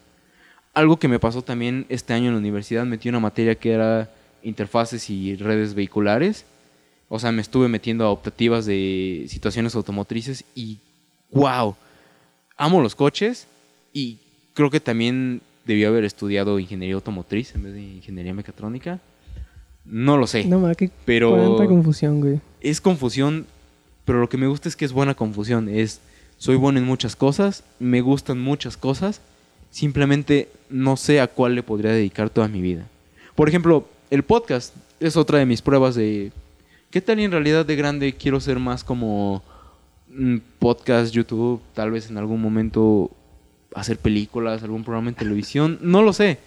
Algo 0.76 0.98
que 0.98 1.08
me 1.08 1.18
pasó 1.18 1.42
también 1.42 1.88
este 1.90 2.14
año 2.14 2.28
en 2.28 2.34
la 2.34 2.40
universidad, 2.42 2.86
metí 2.86 3.10
una 3.10 3.20
materia 3.20 3.56
que 3.56 3.72
era 3.72 4.12
interfaces 4.44 5.10
y 5.10 5.36
redes 5.36 5.74
vehiculares. 5.74 6.46
O 7.16 7.20
sea, 7.20 7.32
me 7.32 7.44
estuve 7.44 7.68
metiendo 7.68 8.06
a 8.06 8.10
optativas 8.10 8.66
de 8.66 9.28
situaciones 9.30 9.76
automotrices 9.76 10.46
y 10.56 10.80
wow, 11.32 11.76
amo 12.58 12.82
los 12.82 12.96
coches 12.96 13.46
y 13.94 14.18
creo 14.56 14.72
que 14.72 14.80
también 14.80 15.42
debió 15.64 15.90
haber 15.90 16.06
estudiado 16.06 16.58
ingeniería 16.58 16.96
automotriz 16.96 17.54
en 17.54 17.66
vez 17.66 17.74
de 17.76 17.84
ingeniería 17.84 18.34
mecatrónica. 18.34 19.00
No 19.86 20.18
lo 20.18 20.26
sé, 20.26 20.46
No 20.46 20.58
mames, 20.58 20.76
qué 20.76 20.90
pero 21.06 21.36
cuánta 21.36 21.68
confusión, 21.68 22.20
güey. 22.20 22.40
es 22.62 22.82
confusión, 22.82 23.46
pero 24.06 24.20
lo 24.20 24.28
que 24.28 24.38
me 24.38 24.48
gusta 24.48 24.68
es 24.68 24.76
que 24.76 24.86
es 24.86 24.92
buena 24.92 25.14
confusión. 25.14 25.70
Es, 25.70 26.02
soy 26.40 26.56
bueno 26.56 26.80
en 26.80 26.86
muchas 26.86 27.16
cosas, 27.16 27.64
me 27.78 28.02
gustan 28.02 28.42
muchas 28.42 28.76
cosas, 28.76 29.22
simplemente 29.70 30.50
no 30.68 30.98
sé 30.98 31.22
a 31.22 31.28
cuál 31.28 31.54
le 31.54 31.62
podría 31.62 31.92
dedicar 31.92 32.32
toda 32.32 32.48
mi 32.48 32.60
vida. 32.60 32.88
Por 33.36 33.50
ejemplo, 33.50 33.88
el 34.10 34.24
podcast 34.24 34.74
es 35.00 35.16
otra 35.16 35.38
de 35.38 35.46
mis 35.46 35.62
pruebas 35.62 35.94
de 35.94 36.32
qué 36.94 37.02
tal 37.02 37.20
y 37.20 37.24
en 37.24 37.32
realidad 37.32 37.66
de 37.66 37.76
grande 37.76 38.14
quiero 38.14 38.40
ser 38.40 38.60
más 38.60 38.84
como 38.84 39.42
mm, 40.10 40.38
podcast, 40.60 41.12
YouTube, 41.12 41.60
tal 41.74 41.90
vez 41.90 42.12
en 42.12 42.20
algún 42.20 42.40
momento 42.40 43.10
hacer 43.74 43.98
películas, 43.98 44.62
algún 44.62 44.84
programa 44.84 45.10
en 45.10 45.16
televisión, 45.16 45.80
no 45.82 46.04
lo 46.04 46.14
sé. 46.14 46.38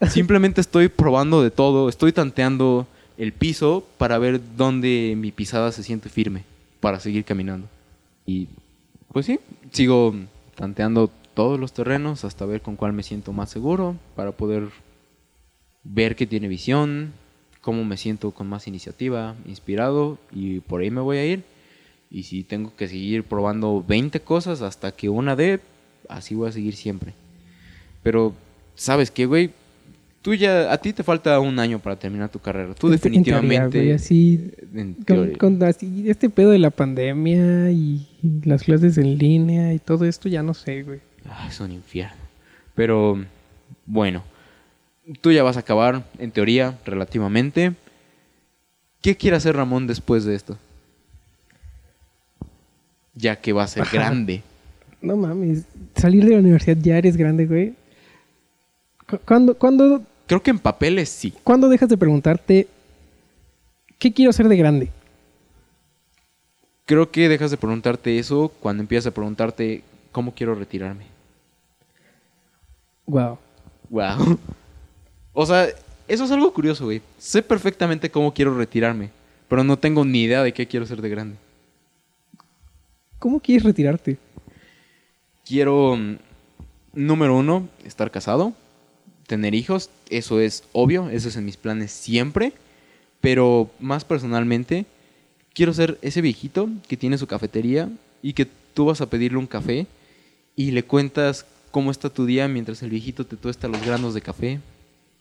Simplemente 0.10 0.60
estoy 0.60 0.88
probando 0.88 1.40
de 1.40 1.52
todo, 1.52 1.88
estoy 1.88 2.12
tanteando 2.12 2.88
el 3.16 3.32
piso 3.32 3.86
para 3.96 4.18
ver 4.18 4.40
dónde 4.56 5.14
mi 5.16 5.30
pisada 5.30 5.70
se 5.70 5.84
siente 5.84 6.08
firme 6.08 6.42
para 6.80 6.98
seguir 6.98 7.24
caminando. 7.24 7.68
Y 8.26 8.48
pues 9.12 9.26
sí, 9.26 9.38
sigo 9.70 10.16
tanteando 10.56 11.12
todos 11.32 11.60
los 11.60 11.72
terrenos 11.72 12.24
hasta 12.24 12.44
ver 12.44 12.60
con 12.60 12.74
cuál 12.74 12.92
me 12.92 13.04
siento 13.04 13.32
más 13.32 13.50
seguro 13.50 13.94
para 14.16 14.32
poder 14.32 14.64
ver 15.84 16.16
que 16.16 16.26
tiene 16.26 16.48
visión, 16.48 17.12
cómo 17.62 17.84
me 17.84 17.96
siento 17.96 18.32
con 18.32 18.46
más 18.48 18.66
iniciativa, 18.68 19.34
inspirado 19.46 20.18
y 20.34 20.60
por 20.60 20.82
ahí 20.82 20.90
me 20.90 21.00
voy 21.00 21.16
a 21.16 21.24
ir. 21.26 21.44
Y 22.10 22.24
si 22.24 22.42
tengo 22.42 22.76
que 22.76 22.88
seguir 22.88 23.24
probando 23.24 23.82
20 23.88 24.20
cosas 24.20 24.60
hasta 24.60 24.92
que 24.92 25.08
una 25.08 25.34
dé, 25.36 25.60
así 26.10 26.34
voy 26.34 26.50
a 26.50 26.52
seguir 26.52 26.74
siempre. 26.76 27.14
Pero, 28.02 28.34
¿sabes 28.74 29.10
qué, 29.10 29.24
güey? 29.24 29.50
Tú 30.20 30.34
ya, 30.34 30.72
a 30.72 30.78
ti 30.78 30.92
te 30.92 31.02
falta 31.02 31.40
un 31.40 31.58
año 31.58 31.78
para 31.78 31.96
terminar 31.96 32.28
tu 32.28 32.38
carrera. 32.38 32.74
Tú 32.74 32.88
En- 32.88 32.92
en 32.92 32.96
definitivamente... 32.98 33.70
teoría, 33.70 33.84
güey, 33.86 33.92
así, 33.92 34.52
en 34.74 34.94
con, 35.06 35.30
con 35.36 35.62
así 35.64 36.04
este 36.08 36.28
pedo 36.30 36.50
de 36.50 36.58
la 36.58 36.70
pandemia 36.70 37.70
y 37.72 38.06
las 38.44 38.62
clases 38.62 38.98
en 38.98 39.16
línea 39.18 39.72
y 39.72 39.78
todo 39.78 40.04
esto, 40.04 40.28
ya 40.28 40.42
no 40.42 40.54
sé, 40.54 40.82
güey. 40.82 41.00
Ah, 41.28 41.46
es 41.48 41.58
un 41.60 41.72
infierno. 41.72 42.20
Pero, 42.74 43.24
bueno. 43.86 44.22
Tú 45.20 45.32
ya 45.32 45.42
vas 45.42 45.56
a 45.56 45.60
acabar, 45.60 46.04
en 46.18 46.30
teoría, 46.30 46.78
relativamente. 46.84 47.74
¿Qué 49.00 49.16
quiere 49.16 49.36
hacer 49.36 49.56
Ramón 49.56 49.86
después 49.86 50.24
de 50.24 50.34
esto? 50.34 50.56
Ya 53.14 53.36
que 53.36 53.52
va 53.52 53.64
a 53.64 53.68
ser 53.68 53.82
Ajá. 53.82 53.92
grande. 53.92 54.42
No 55.00 55.16
mames, 55.16 55.64
salir 55.96 56.24
de 56.24 56.30
la 56.32 56.38
universidad 56.38 56.76
ya 56.80 56.96
eres 56.96 57.16
grande, 57.16 57.46
güey. 57.46 57.74
Cu- 59.08 59.18
¿Cuándo, 59.26 59.54
cuándo, 59.58 60.02
Creo 60.26 60.42
que 60.42 60.50
en 60.52 60.58
papeles 60.60 61.08
sí. 61.08 61.34
cuándo 61.42 61.68
dejas 61.68 61.88
de 61.88 61.96
preguntarte 61.98 62.68
qué 63.98 64.12
quiero 64.12 64.32
ser 64.32 64.48
de 64.48 64.56
grande? 64.56 64.90
Creo 66.86 67.10
que 67.10 67.28
dejas 67.28 67.50
de 67.50 67.56
preguntarte 67.56 68.18
eso 68.18 68.52
cuando 68.60 68.82
empiezas 68.82 69.08
a 69.08 69.14
preguntarte 69.14 69.82
cómo 70.12 70.32
quiero 70.34 70.54
retirarme. 70.54 71.06
Wow. 73.06 73.38
Wow. 73.90 74.38
O 75.32 75.46
sea, 75.46 75.68
eso 76.08 76.24
es 76.24 76.30
algo 76.30 76.52
curioso, 76.52 76.84
güey. 76.84 77.00
Sé 77.18 77.42
perfectamente 77.42 78.10
cómo 78.10 78.34
quiero 78.34 78.56
retirarme, 78.56 79.10
pero 79.48 79.64
no 79.64 79.78
tengo 79.78 80.04
ni 80.04 80.22
idea 80.22 80.42
de 80.42 80.52
qué 80.52 80.66
quiero 80.66 80.86
ser 80.86 81.00
de 81.00 81.08
grande. 81.08 81.36
¿Cómo 83.18 83.40
quieres 83.40 83.62
retirarte? 83.62 84.18
Quiero, 85.44 85.96
mm, 85.96 86.16
número 86.94 87.36
uno, 87.36 87.68
estar 87.84 88.10
casado, 88.10 88.52
tener 89.26 89.54
hijos, 89.54 89.90
eso 90.10 90.40
es 90.40 90.64
obvio, 90.72 91.08
eso 91.08 91.28
es 91.28 91.36
en 91.36 91.44
mis 91.44 91.56
planes 91.56 91.92
siempre, 91.92 92.52
pero 93.20 93.70
más 93.78 94.04
personalmente, 94.04 94.86
quiero 95.54 95.72
ser 95.72 95.98
ese 96.02 96.20
viejito 96.20 96.68
que 96.88 96.96
tiene 96.96 97.18
su 97.18 97.26
cafetería 97.26 97.88
y 98.22 98.32
que 98.32 98.46
tú 98.74 98.86
vas 98.86 99.00
a 99.00 99.06
pedirle 99.08 99.38
un 99.38 99.46
café 99.46 99.86
y 100.56 100.72
le 100.72 100.82
cuentas 100.82 101.46
cómo 101.70 101.90
está 101.90 102.10
tu 102.10 102.26
día 102.26 102.48
mientras 102.48 102.82
el 102.82 102.90
viejito 102.90 103.24
te 103.24 103.36
tuesta 103.36 103.68
los 103.68 103.84
granos 103.84 104.14
de 104.14 104.20
café, 104.20 104.60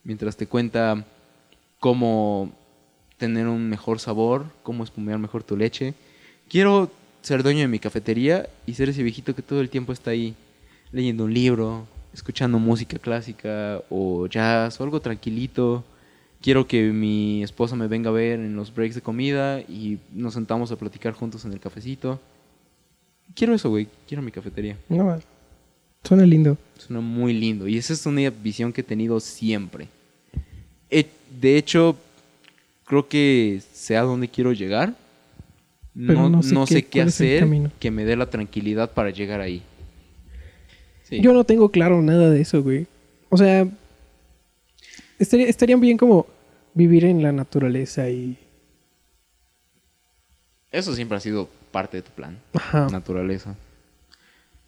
mientras 0.04 0.38
te 0.38 0.48
cuenta 0.48 1.06
cómo 1.80 2.52
tener 3.18 3.48
un 3.48 3.70
mejor 3.70 4.00
sabor, 4.00 4.46
cómo 4.64 4.84
espumear 4.84 5.20
mejor 5.20 5.44
tu 5.44 5.56
leche. 5.56 5.94
Quiero 6.50 6.92
ser 7.22 7.44
dueño 7.44 7.62
de 7.62 7.68
mi 7.68 7.80
cafetería 7.80 8.50
y 8.66 8.74
ser 8.74 8.90
ese 8.90 9.04
viejito 9.04 9.36
que 9.36 9.42
todo 9.42 9.62
el 9.62 9.70
tiempo 9.70 9.94
está 9.94 10.12
ahí 10.12 10.36
leyendo 10.92 11.26
un 11.26 11.34
libro, 11.34 11.86
escuchando 12.14 12.60
música 12.60 12.98
clásica 12.98 13.82
o 13.90 14.28
jazz 14.28 14.80
o 14.80 14.84
algo 14.84 15.00
tranquilito. 15.00 15.84
Quiero 16.42 16.68
que 16.68 16.92
mi 16.92 17.44
esposa 17.44 17.76
me 17.76 17.88
venga 17.88 18.10
a 18.10 18.14
ver 18.14 18.40
en 18.40 18.56
los 18.56 18.74
breaks 18.74 18.96
de 18.96 19.02
comida 19.02 19.60
y 19.62 20.00
nos 20.12 20.34
sentamos 20.34 20.72
a 20.72 20.76
platicar 20.76 21.14
juntos 21.14 21.46
en 21.46 21.54
el 21.54 21.60
cafecito. 21.60 22.20
Quiero 23.36 23.54
eso, 23.54 23.70
güey. 23.70 23.88
Quiero 24.08 24.24
mi 24.24 24.32
cafetería. 24.32 24.78
No, 24.90 25.20
suena 26.04 26.26
lindo. 26.26 26.58
Suena 26.78 27.02
muy 27.02 27.34
lindo. 27.34 27.68
Y 27.68 27.78
esa 27.78 27.94
es 27.94 28.06
una 28.06 28.30
visión 28.30 28.74
que 28.74 28.82
he 28.82 28.84
tenido 28.84 29.20
siempre. 29.20 29.88
Eh, 30.90 31.06
De 31.40 31.58
hecho, 31.58 31.96
creo 32.86 33.08
que 33.08 33.62
sé 33.74 33.96
a 33.98 34.02
dónde 34.02 34.28
quiero 34.28 34.52
llegar. 34.54 34.96
Pero 35.94 36.22
no, 36.24 36.30
no 36.30 36.44
sé 36.44 36.54
no 36.54 36.66
qué- 36.66 36.86
sé 36.90 37.02
hacer 37.02 37.72
que 37.80 37.92
me 37.92 38.06
dé 38.06 38.16
la 38.16 38.30
tranquilidad 38.30 38.92
para 38.92 39.10
llegar 39.10 39.42
ahí. 39.42 39.62
Sí. 41.04 41.20
Yo 41.22 41.34
no 41.34 41.44
tengo 41.44 41.70
claro 41.70 42.02
nada 42.02 42.30
de 42.30 42.40
eso, 42.42 42.64
güey. 42.64 42.88
O 43.30 43.36
sea, 43.38 43.68
estaría, 45.20 45.48
estaría 45.48 45.76
bien 45.76 45.98
como 45.98 46.28
vivir 46.74 47.04
en 47.06 47.22
la 47.22 47.32
naturaleza 47.34 48.10
y... 48.10 48.38
Eso 50.72 50.96
siempre 50.96 51.18
ha 51.18 51.20
sido 51.20 51.50
parte 51.72 51.98
de 51.98 52.04
tu 52.04 52.12
plan. 52.12 52.38
Ajá. 52.54 52.88
Naturaleza. 52.90 53.56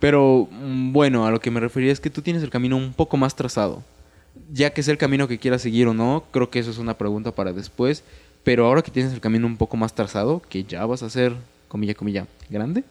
Pero 0.03 0.49
mm, 0.51 0.91
bueno, 0.91 1.25
a 1.25 1.31
lo 1.31 1.39
que 1.39 1.49
me 1.49 1.61
refería 1.61 1.89
es 1.93 2.01
que 2.01 2.09
tú 2.09 2.21
tienes 2.21 2.43
el 2.43 2.49
camino 2.49 2.75
un 2.75 2.91
poco 2.91 3.15
más 3.15 3.37
trazado. 3.37 3.85
Ya 4.51 4.73
que 4.73 4.81
es 4.81 4.89
el 4.89 4.97
camino 4.97 5.29
que 5.29 5.37
quieras 5.37 5.61
seguir 5.61 5.87
o 5.87 5.93
no, 5.93 6.25
creo 6.31 6.49
que 6.49 6.59
eso 6.59 6.71
es 6.71 6.77
una 6.77 6.97
pregunta 6.97 7.33
para 7.33 7.53
después. 7.53 8.03
Pero 8.43 8.65
ahora 8.65 8.81
que 8.81 8.91
tienes 8.91 9.13
el 9.13 9.21
camino 9.21 9.47
un 9.47 9.55
poco 9.55 9.77
más 9.77 9.95
trazado, 9.95 10.41
que 10.49 10.65
ya 10.65 10.85
vas 10.85 11.03
a 11.03 11.09
ser, 11.09 11.33
comilla, 11.69 11.93
comilla, 11.93 12.27
grande, 12.49 12.83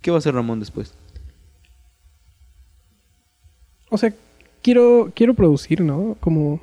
¿qué 0.00 0.10
va 0.10 0.16
a 0.16 0.20
hacer 0.20 0.32
Ramón 0.32 0.60
después? 0.60 0.94
O 3.90 3.98
sea, 3.98 4.14
quiero, 4.62 5.12
quiero 5.14 5.34
producir, 5.34 5.82
¿no? 5.82 6.16
Como, 6.20 6.58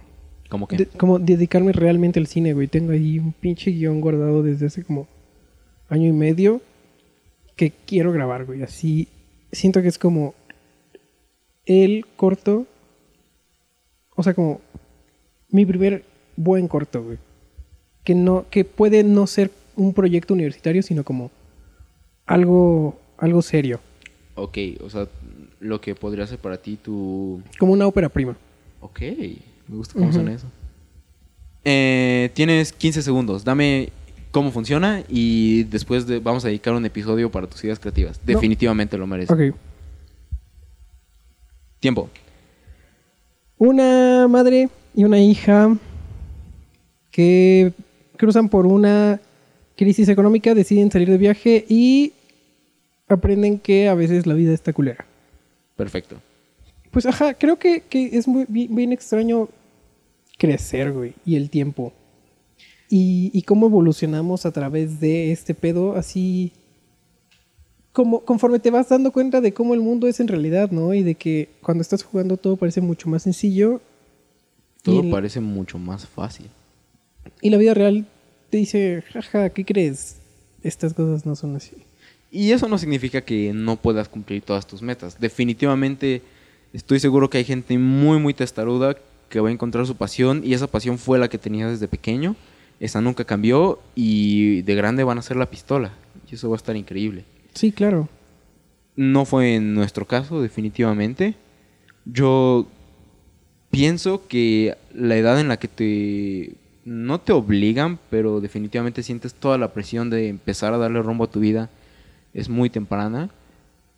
¿Cómo 0.50 0.66
de- 0.72 0.88
como 0.88 1.20
dedicarme 1.20 1.72
realmente 1.72 2.20
al 2.20 2.26
cine, 2.26 2.54
güey. 2.54 2.68
Tengo 2.68 2.94
ahí 2.94 3.20
un 3.20 3.32
pinche 3.32 3.70
guion 3.70 4.02
guardado 4.02 4.42
desde 4.42 4.66
hace 4.66 4.84
como 4.84 5.08
año 5.88 6.08
y 6.10 6.14
medio 6.14 6.62
que 7.56 7.72
quiero 7.86 8.12
grabar, 8.12 8.46
güey. 8.46 8.64
Así 8.64 9.08
siento 9.52 9.82
que 9.82 9.88
es 9.88 9.98
como 9.98 10.34
el 11.66 12.06
corto. 12.16 12.66
O 14.16 14.24
sea, 14.24 14.34
como 14.34 14.62
mi 15.50 15.66
primer 15.66 16.04
buen 16.36 16.68
corto, 16.68 17.04
güey. 17.04 17.18
Que 18.04 18.16
no, 18.16 18.46
que 18.50 18.66
puede 18.66 19.04
no 19.04 19.28
ser 19.28 19.52
un 19.76 19.94
proyecto 19.94 20.34
universitario, 20.34 20.82
sino 20.82 21.04
como 21.04 21.32
algo, 22.26 23.00
algo 23.18 23.42
serio. 23.42 23.80
Ok, 24.36 24.58
o 24.82 24.90
sea, 24.90 25.08
lo 25.60 25.82
que 25.82 25.96
podría 25.96 26.26
ser 26.26 26.40
para 26.40 26.58
ti 26.58 26.78
tu... 26.78 27.42
Como 27.60 27.74
una 27.74 27.88
ópera 27.88 28.10
prima. 28.10 28.36
Ok, 28.80 29.02
me 29.68 29.76
gusta 29.78 29.94
cómo 29.94 30.06
Ujú. 30.06 30.16
suena 30.16 30.34
eso. 30.34 30.48
Eh, 31.64 32.32
tienes 32.34 32.74
15 32.74 33.04
segundos, 33.04 33.44
dame 33.44 33.92
cómo 34.32 34.52
funciona 34.52 35.04
y 35.10 35.64
después 35.64 36.08
de- 36.08 36.20
vamos 36.20 36.44
a 36.46 36.48
dedicar 36.48 36.74
un 36.74 36.86
episodio 36.86 37.30
para 37.32 37.48
tus 37.48 37.64
ideas 37.64 37.80
creativas. 37.80 38.20
No. 38.20 38.26
Definitivamente 38.26 38.98
lo 38.98 39.06
mereces. 39.08 39.32
Ok. 39.32 39.56
Tiempo. 41.80 42.10
Una 43.58 44.28
madre 44.28 44.70
y 44.96 45.04
una 45.04 45.20
hija 45.20 45.76
que 47.12 47.74
cruzan 48.18 48.50
por 48.50 48.66
una 48.66 49.20
crisis 49.76 50.10
económica, 50.10 50.54
deciden 50.54 50.92
salir 50.92 51.10
de 51.10 51.18
viaje 51.18 51.66
y 51.68 52.14
aprenden 53.08 53.58
que 53.60 53.88
a 53.90 53.96
veces 53.96 54.28
la 54.28 54.34
vida 54.36 54.54
está 54.54 54.74
culera. 54.74 55.06
Perfecto. 55.76 56.18
Pues 56.92 57.06
ajá, 57.06 57.34
creo 57.34 57.58
que, 57.58 57.82
que 57.82 58.18
es 58.18 58.28
muy 58.28 58.46
bien, 58.48 58.76
bien 58.76 58.92
extraño 58.92 59.50
crecer, 60.38 60.92
güey, 60.92 61.14
y 61.26 61.36
el 61.36 61.50
tiempo. 61.50 61.94
Y, 62.94 63.32
y 63.34 63.44
cómo 63.44 63.68
evolucionamos 63.68 64.46
a 64.46 64.52
través 64.52 65.00
de 65.00 65.32
este 65.32 65.54
pedo, 65.56 65.96
así 65.96 66.52
como 67.94 68.22
conforme 68.22 68.60
te 68.60 68.70
vas 68.70 68.90
dando 68.90 69.12
cuenta 69.12 69.42
de 69.42 69.54
cómo 69.54 69.74
el 69.74 69.80
mundo 69.82 70.08
es 70.08 70.20
en 70.20 70.28
realidad, 70.28 70.72
¿no? 70.72 70.94
Y 70.94 71.02
de 71.04 71.16
que 71.16 71.50
cuando 71.62 71.82
estás 71.82 72.04
jugando 72.04 72.38
todo 72.38 72.56
parece 72.56 72.82
mucho 72.82 73.10
más 73.10 73.24
sencillo. 73.24 73.82
Todo 74.84 75.02
el- 75.02 75.10
parece 75.10 75.40
mucho 75.40 75.78
más 75.78 76.06
fácil. 76.06 76.48
Y 77.42 77.50
la 77.50 77.58
vida 77.58 77.74
real 77.74 78.06
te 78.50 78.58
dice, 78.58 79.04
jaja, 79.14 79.50
¿qué 79.52 79.64
crees? 79.66 80.18
Estas 80.64 80.94
cosas 80.94 81.26
no 81.26 81.36
son 81.36 81.56
así. 81.56 81.72
Y 82.32 82.52
eso 82.52 82.68
no 82.68 82.78
significa 82.78 83.22
que 83.22 83.52
no 83.54 83.76
puedas 83.78 84.08
cumplir 84.10 84.42
todas 84.42 84.66
tus 84.66 84.82
metas. 84.82 85.20
Definitivamente 85.20 86.22
estoy 86.74 87.00
seguro 87.00 87.30
que 87.30 87.38
hay 87.40 87.44
gente 87.46 87.78
muy, 87.78 88.20
muy 88.20 88.34
testaruda 88.34 88.96
que 89.30 89.40
va 89.40 89.50
a 89.50 89.52
encontrar 89.52 89.86
su 89.86 89.96
pasión 89.96 90.42
y 90.44 90.54
esa 90.54 90.68
pasión 90.68 90.98
fue 90.98 91.20
la 91.20 91.30
que 91.30 91.38
tenía 91.38 91.68
desde 91.70 91.88
pequeño. 91.88 92.36
Esa 92.82 93.00
nunca 93.00 93.26
cambió 93.26 93.80
y 93.94 94.64
de 94.64 94.74
grande 94.74 95.04
van 95.04 95.20
a 95.20 95.22
ser 95.22 95.38
la 95.38 95.52
pistola. 95.52 95.94
Y 96.30 96.34
eso 96.34 96.50
va 96.50 96.56
a 96.56 96.58
estar 96.58 96.76
increíble. 96.76 97.26
Sí, 97.54 97.72
claro. 97.72 98.10
No 98.96 99.24
fue 99.26 99.54
en 99.54 99.76
nuestro 99.76 100.08
caso, 100.08 100.42
definitivamente. 100.42 101.36
Yo 102.06 102.66
pienso 103.70 104.28
que 104.28 104.76
la 104.96 105.16
edad 105.16 105.40
en 105.40 105.48
la 105.48 105.58
que 105.58 105.68
te... 105.68 106.56
No 106.84 107.22
te 107.22 107.34
obligan, 107.34 108.00
pero 108.10 108.42
definitivamente 108.42 109.04
sientes 109.04 109.36
toda 109.36 109.60
la 109.60 109.74
presión 109.74 110.10
de 110.10 110.30
empezar 110.30 110.74
a 110.74 110.80
darle 110.80 111.04
rumbo 111.04 111.26
a 111.26 111.30
tu 111.30 111.40
vida 111.40 111.70
es 112.34 112.50
muy 112.50 112.72
temprana. 112.72 113.30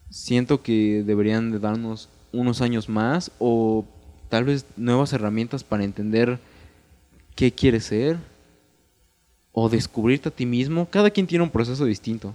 Siento 0.09 0.61
que 0.61 1.03
deberían 1.05 1.51
de 1.51 1.59
darnos 1.59 2.09
unos 2.33 2.61
años 2.61 2.89
más 2.89 3.31
o 3.39 3.85
tal 4.27 4.43
vez 4.43 4.65
nuevas 4.75 5.13
herramientas 5.13 5.63
para 5.63 5.85
entender 5.85 6.39
qué 7.35 7.53
quieres 7.53 7.85
ser 7.85 8.32
o 9.53 9.69
descubrirte 9.69 10.29
a 10.29 10.31
ti 10.31 10.45
mismo. 10.45 10.87
Cada 10.89 11.09
quien 11.09 11.27
tiene 11.27 11.43
un 11.43 11.49
proceso 11.49 11.85
distinto. 11.85 12.33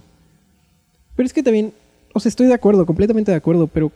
Pero 1.15 1.27
es 1.27 1.33
que 1.33 1.43
también, 1.43 1.73
o 2.13 2.19
sea, 2.19 2.29
estoy 2.29 2.47
de 2.47 2.53
acuerdo, 2.53 2.85
completamente 2.85 3.31
de 3.31 3.37
acuerdo, 3.37 3.67
pero 3.67 3.91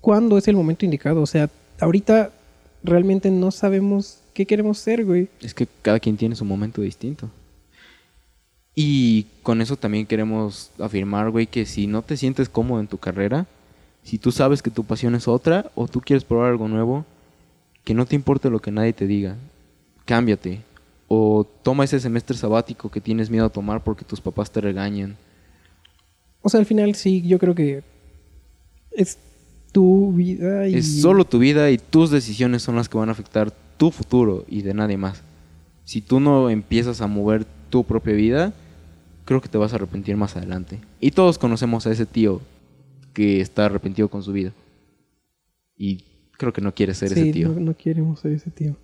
cuándo 0.00 0.38
es 0.38 0.48
el 0.48 0.56
momento 0.56 0.84
indicado. 0.84 1.20
O 1.20 1.26
sea, 1.26 1.50
ahorita 1.80 2.30
realmente 2.82 3.30
no 3.30 3.50
sabemos 3.50 4.20
qué 4.32 4.46
queremos 4.46 4.78
ser, 4.78 5.04
güey. 5.04 5.28
Es 5.42 5.52
que 5.52 5.66
cada 5.82 6.00
quien 6.00 6.16
tiene 6.16 6.36
su 6.36 6.44
momento 6.44 6.80
distinto. 6.80 7.28
Y 8.74 9.26
con 9.42 9.60
eso 9.60 9.76
también 9.76 10.06
queremos 10.06 10.70
afirmar, 10.78 11.30
güey, 11.30 11.46
que 11.46 11.66
si 11.66 11.86
no 11.86 12.02
te 12.02 12.16
sientes 12.16 12.48
cómodo 12.48 12.80
en 12.80 12.86
tu 12.86 12.98
carrera, 12.98 13.46
si 14.04 14.16
tú 14.16 14.32
sabes 14.32 14.62
que 14.62 14.70
tu 14.70 14.84
pasión 14.84 15.14
es 15.14 15.28
otra 15.28 15.70
o 15.74 15.88
tú 15.88 16.00
quieres 16.00 16.24
probar 16.24 16.50
algo 16.50 16.68
nuevo, 16.68 17.04
que 17.84 17.94
no 17.94 18.06
te 18.06 18.14
importe 18.14 18.48
lo 18.48 18.60
que 18.60 18.70
nadie 18.70 18.92
te 18.92 19.06
diga. 19.06 19.36
Cámbiate. 20.04 20.62
O 21.12 21.42
toma 21.44 21.82
ese 21.82 21.98
semestre 21.98 22.36
sabático 22.36 22.88
que 22.88 23.00
tienes 23.00 23.30
miedo 23.30 23.46
a 23.46 23.48
tomar 23.48 23.82
porque 23.82 24.04
tus 24.04 24.20
papás 24.20 24.52
te 24.52 24.60
regañan. 24.60 25.16
O 26.40 26.48
sea, 26.48 26.60
al 26.60 26.66
final 26.66 26.94
sí, 26.94 27.20
yo 27.26 27.40
creo 27.40 27.56
que 27.56 27.82
es 28.92 29.18
tu 29.72 30.12
vida 30.12 30.68
y... 30.68 30.76
Es 30.76 31.00
solo 31.00 31.24
tu 31.24 31.40
vida 31.40 31.68
y 31.72 31.78
tus 31.78 32.12
decisiones 32.12 32.62
son 32.62 32.76
las 32.76 32.88
que 32.88 32.96
van 32.96 33.08
a 33.08 33.12
afectar 33.12 33.50
tu 33.76 33.90
futuro 33.90 34.44
y 34.48 34.62
de 34.62 34.72
nadie 34.72 34.96
más. 34.96 35.24
Si 35.84 36.00
tú 36.00 36.20
no 36.20 36.48
empiezas 36.48 37.00
a 37.00 37.08
mover 37.08 37.44
tu 37.70 37.82
propia 37.82 38.14
vida, 38.14 38.52
creo 39.24 39.40
que 39.40 39.48
te 39.48 39.58
vas 39.58 39.72
a 39.72 39.76
arrepentir 39.76 40.16
más 40.16 40.36
adelante. 40.36 40.78
Y 41.00 41.10
todos 41.10 41.38
conocemos 41.38 41.88
a 41.88 41.90
ese 41.90 42.06
tío 42.06 42.40
que 43.12 43.40
está 43.40 43.66
arrepentido 43.66 44.08
con 44.08 44.22
su 44.22 44.32
vida. 44.32 44.52
Y 45.76 46.04
creo 46.38 46.52
que 46.52 46.60
no 46.60 46.72
quiere 46.72 46.94
ser 46.94 47.10
ese 47.10 47.32
tío. 47.32 47.48
no, 47.48 47.58
no 47.58 47.76
queremos 47.76 48.20
ser 48.20 48.30
ese 48.30 48.52
tío. 48.52 48.76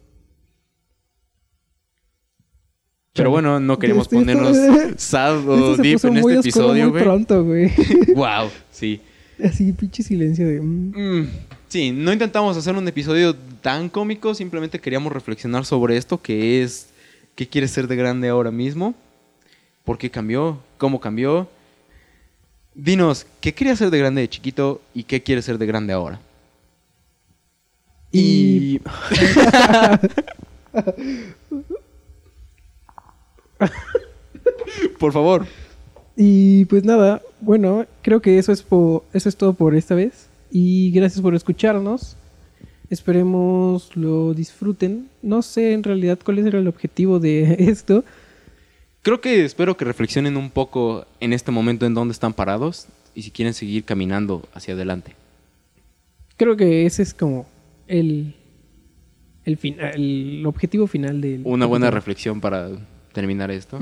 Pero 3.16 3.30
bueno, 3.30 3.58
no 3.60 3.78
queremos 3.78 4.04
Esto- 4.06 4.20
esto- 4.20 4.32
ponernos 4.32 4.56
sad 5.00 5.38
Esto 5.38 5.50
o 5.72 5.76
deep 5.76 6.04
en 6.04 6.16
este 6.18 6.34
episodio, 6.34 6.90
güey. 6.90 7.02
pronto, 7.02 7.44
güey. 7.44 7.72
wow, 8.14 8.48
sí. 8.70 9.00
Así, 9.42 9.72
pinche 9.72 10.02
silencio 10.02 10.46
de... 10.48 10.60
mm. 10.60 10.92
Mm, 11.20 11.28
sí, 11.68 11.90
no 11.92 12.12
intentamos 12.12 12.56
hacer 12.56 12.74
un 12.74 12.86
episodio 12.88 13.34
tan 13.60 13.88
cómico, 13.88 14.34
simplemente 14.34 14.80
queríamos 14.80 15.12
reflexionar 15.12 15.64
sobre 15.64 15.96
esto, 15.96 16.20
que 16.22 16.62
es 16.62 16.88
qué 17.34 17.46
quieres 17.46 17.70
ser 17.70 17.86
de 17.88 17.96
grande 17.96 18.28
ahora 18.28 18.50
mismo, 18.50 18.94
por 19.84 19.98
qué 19.98 20.10
cambió, 20.10 20.58
cómo 20.78 21.00
cambió. 21.00 21.48
Dinos, 22.74 23.26
¿qué 23.40 23.52
querías 23.54 23.78
ser 23.78 23.90
de 23.90 23.98
grande 23.98 24.20
de 24.22 24.28
chiquito 24.28 24.80
y 24.94 25.02
qué 25.04 25.22
quieres 25.22 25.44
ser 25.44 25.58
de 25.58 25.66
grande 25.66 25.92
ahora? 25.92 26.20
Y... 28.12 28.80
por 34.98 35.12
favor. 35.12 35.46
Y 36.16 36.64
pues 36.66 36.84
nada, 36.84 37.20
bueno, 37.40 37.86
creo 38.02 38.20
que 38.20 38.38
eso 38.38 38.52
es, 38.52 38.64
eso 39.12 39.28
es 39.28 39.36
todo 39.36 39.52
por 39.52 39.74
esta 39.74 39.94
vez. 39.94 40.28
Y 40.50 40.90
gracias 40.92 41.20
por 41.20 41.34
escucharnos. 41.34 42.16
Esperemos 42.88 43.94
lo 43.96 44.32
disfruten. 44.32 45.08
No 45.22 45.42
sé 45.42 45.72
en 45.72 45.82
realidad 45.82 46.18
cuál 46.24 46.38
era 46.38 46.58
el 46.58 46.68
objetivo 46.68 47.18
de 47.18 47.56
esto. 47.70 48.04
Creo 49.02 49.20
que 49.20 49.44
espero 49.44 49.76
que 49.76 49.84
reflexionen 49.84 50.36
un 50.36 50.50
poco 50.50 51.06
en 51.20 51.32
este 51.32 51.52
momento 51.52 51.86
en 51.86 51.94
dónde 51.94 52.12
están 52.12 52.32
parados 52.32 52.88
y 53.14 53.22
si 53.22 53.30
quieren 53.30 53.54
seguir 53.54 53.84
caminando 53.84 54.42
hacia 54.52 54.74
adelante. 54.74 55.14
Creo 56.36 56.56
que 56.56 56.86
ese 56.86 57.02
es 57.02 57.14
como 57.14 57.46
el, 57.86 58.34
el, 59.44 59.56
final, 59.56 59.92
el 59.94 60.44
objetivo 60.44 60.86
final 60.86 61.20
del... 61.20 61.42
Una 61.44 61.66
buena 61.66 61.90
reflexión 61.90 62.40
para 62.40 62.70
terminar 63.16 63.50
esto. 63.50 63.78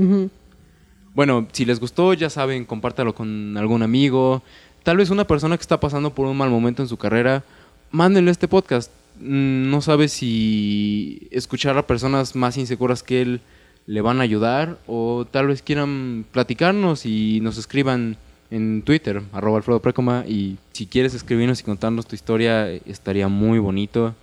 Bueno, 1.12 1.48
si 1.52 1.64
les 1.64 1.80
gustó, 1.80 2.14
ya 2.14 2.30
saben, 2.30 2.64
compártalo 2.64 3.14
con 3.14 3.56
algún 3.56 3.82
amigo. 3.82 4.42
Tal 4.84 4.96
vez 4.96 5.10
una 5.10 5.26
persona 5.26 5.56
que 5.56 5.62
está 5.62 5.80
pasando 5.80 6.14
por 6.14 6.26
un 6.26 6.36
mal 6.36 6.50
momento 6.50 6.82
en 6.82 6.88
su 6.88 6.96
carrera, 6.96 7.42
mándenle 7.90 8.30
este 8.30 8.46
podcast. 8.46 8.92
Mm, 9.20 9.70
No 9.70 9.80
sabe 9.80 10.06
si 10.08 11.26
escuchar 11.32 11.76
a 11.76 11.86
personas 11.86 12.36
más 12.36 12.56
inseguras 12.56 13.02
que 13.02 13.22
él 13.22 13.40
le 13.86 14.00
van 14.02 14.20
a 14.20 14.22
ayudar 14.22 14.78
o 14.86 15.26
tal 15.28 15.48
vez 15.48 15.62
quieran 15.62 16.24
platicarnos 16.30 17.04
y 17.06 17.40
nos 17.40 17.58
escriban 17.58 18.16
en 18.52 18.82
Twitter, 18.82 19.20
arroba 19.32 19.56
Alfredo 19.58 19.80
Precoma, 19.80 20.24
y 20.28 20.58
si 20.72 20.86
quieres 20.86 21.12
escribirnos 21.14 21.60
y 21.60 21.64
contarnos 21.64 22.06
tu 22.06 22.14
historia, 22.14 22.70
estaría 22.86 23.26
muy 23.26 23.58
bonito. 23.58 24.14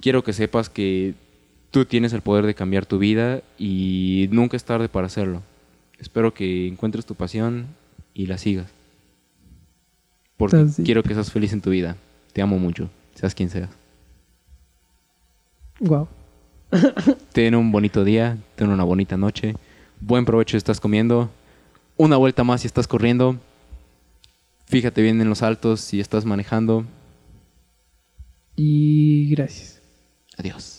Quiero 0.00 0.24
que 0.24 0.32
sepas 0.32 0.70
que 0.70 1.14
tú 1.70 1.84
tienes 1.84 2.12
el 2.12 2.22
poder 2.22 2.46
de 2.46 2.54
cambiar 2.54 2.86
tu 2.86 2.98
vida 2.98 3.42
y 3.58 4.28
nunca 4.30 4.56
es 4.56 4.64
tarde 4.64 4.88
para 4.88 5.06
hacerlo. 5.06 5.42
Espero 5.98 6.32
que 6.32 6.68
encuentres 6.68 7.06
tu 7.06 7.14
pasión 7.14 7.66
y 8.14 8.26
la 8.26 8.38
sigas. 8.38 8.70
Porque 10.36 10.66
quiero 10.84 11.02
que 11.02 11.14
seas 11.14 11.32
feliz 11.32 11.52
en 11.52 11.60
tu 11.60 11.70
vida. 11.70 11.96
Te 12.32 12.42
amo 12.42 12.58
mucho, 12.58 12.88
seas 13.14 13.34
quien 13.34 13.50
seas. 13.50 13.70
Guau. 15.80 16.08
Ten 17.32 17.54
un 17.54 17.72
bonito 17.72 18.04
día, 18.04 18.36
ten 18.54 18.68
una 18.68 18.84
bonita 18.84 19.16
noche. 19.16 19.54
Buen 20.00 20.24
provecho 20.24 20.52
si 20.52 20.58
estás 20.58 20.80
comiendo. 20.80 21.30
Una 21.96 22.16
vuelta 22.16 22.44
más 22.44 22.60
si 22.60 22.66
estás 22.66 22.86
corriendo. 22.86 23.36
Fíjate 24.66 25.00
bien 25.02 25.20
en 25.20 25.28
los 25.28 25.42
altos 25.42 25.80
si 25.80 25.98
estás 25.98 26.24
manejando. 26.24 26.84
Y 28.54 29.30
gracias. 29.30 29.80
Adiós. 30.36 30.77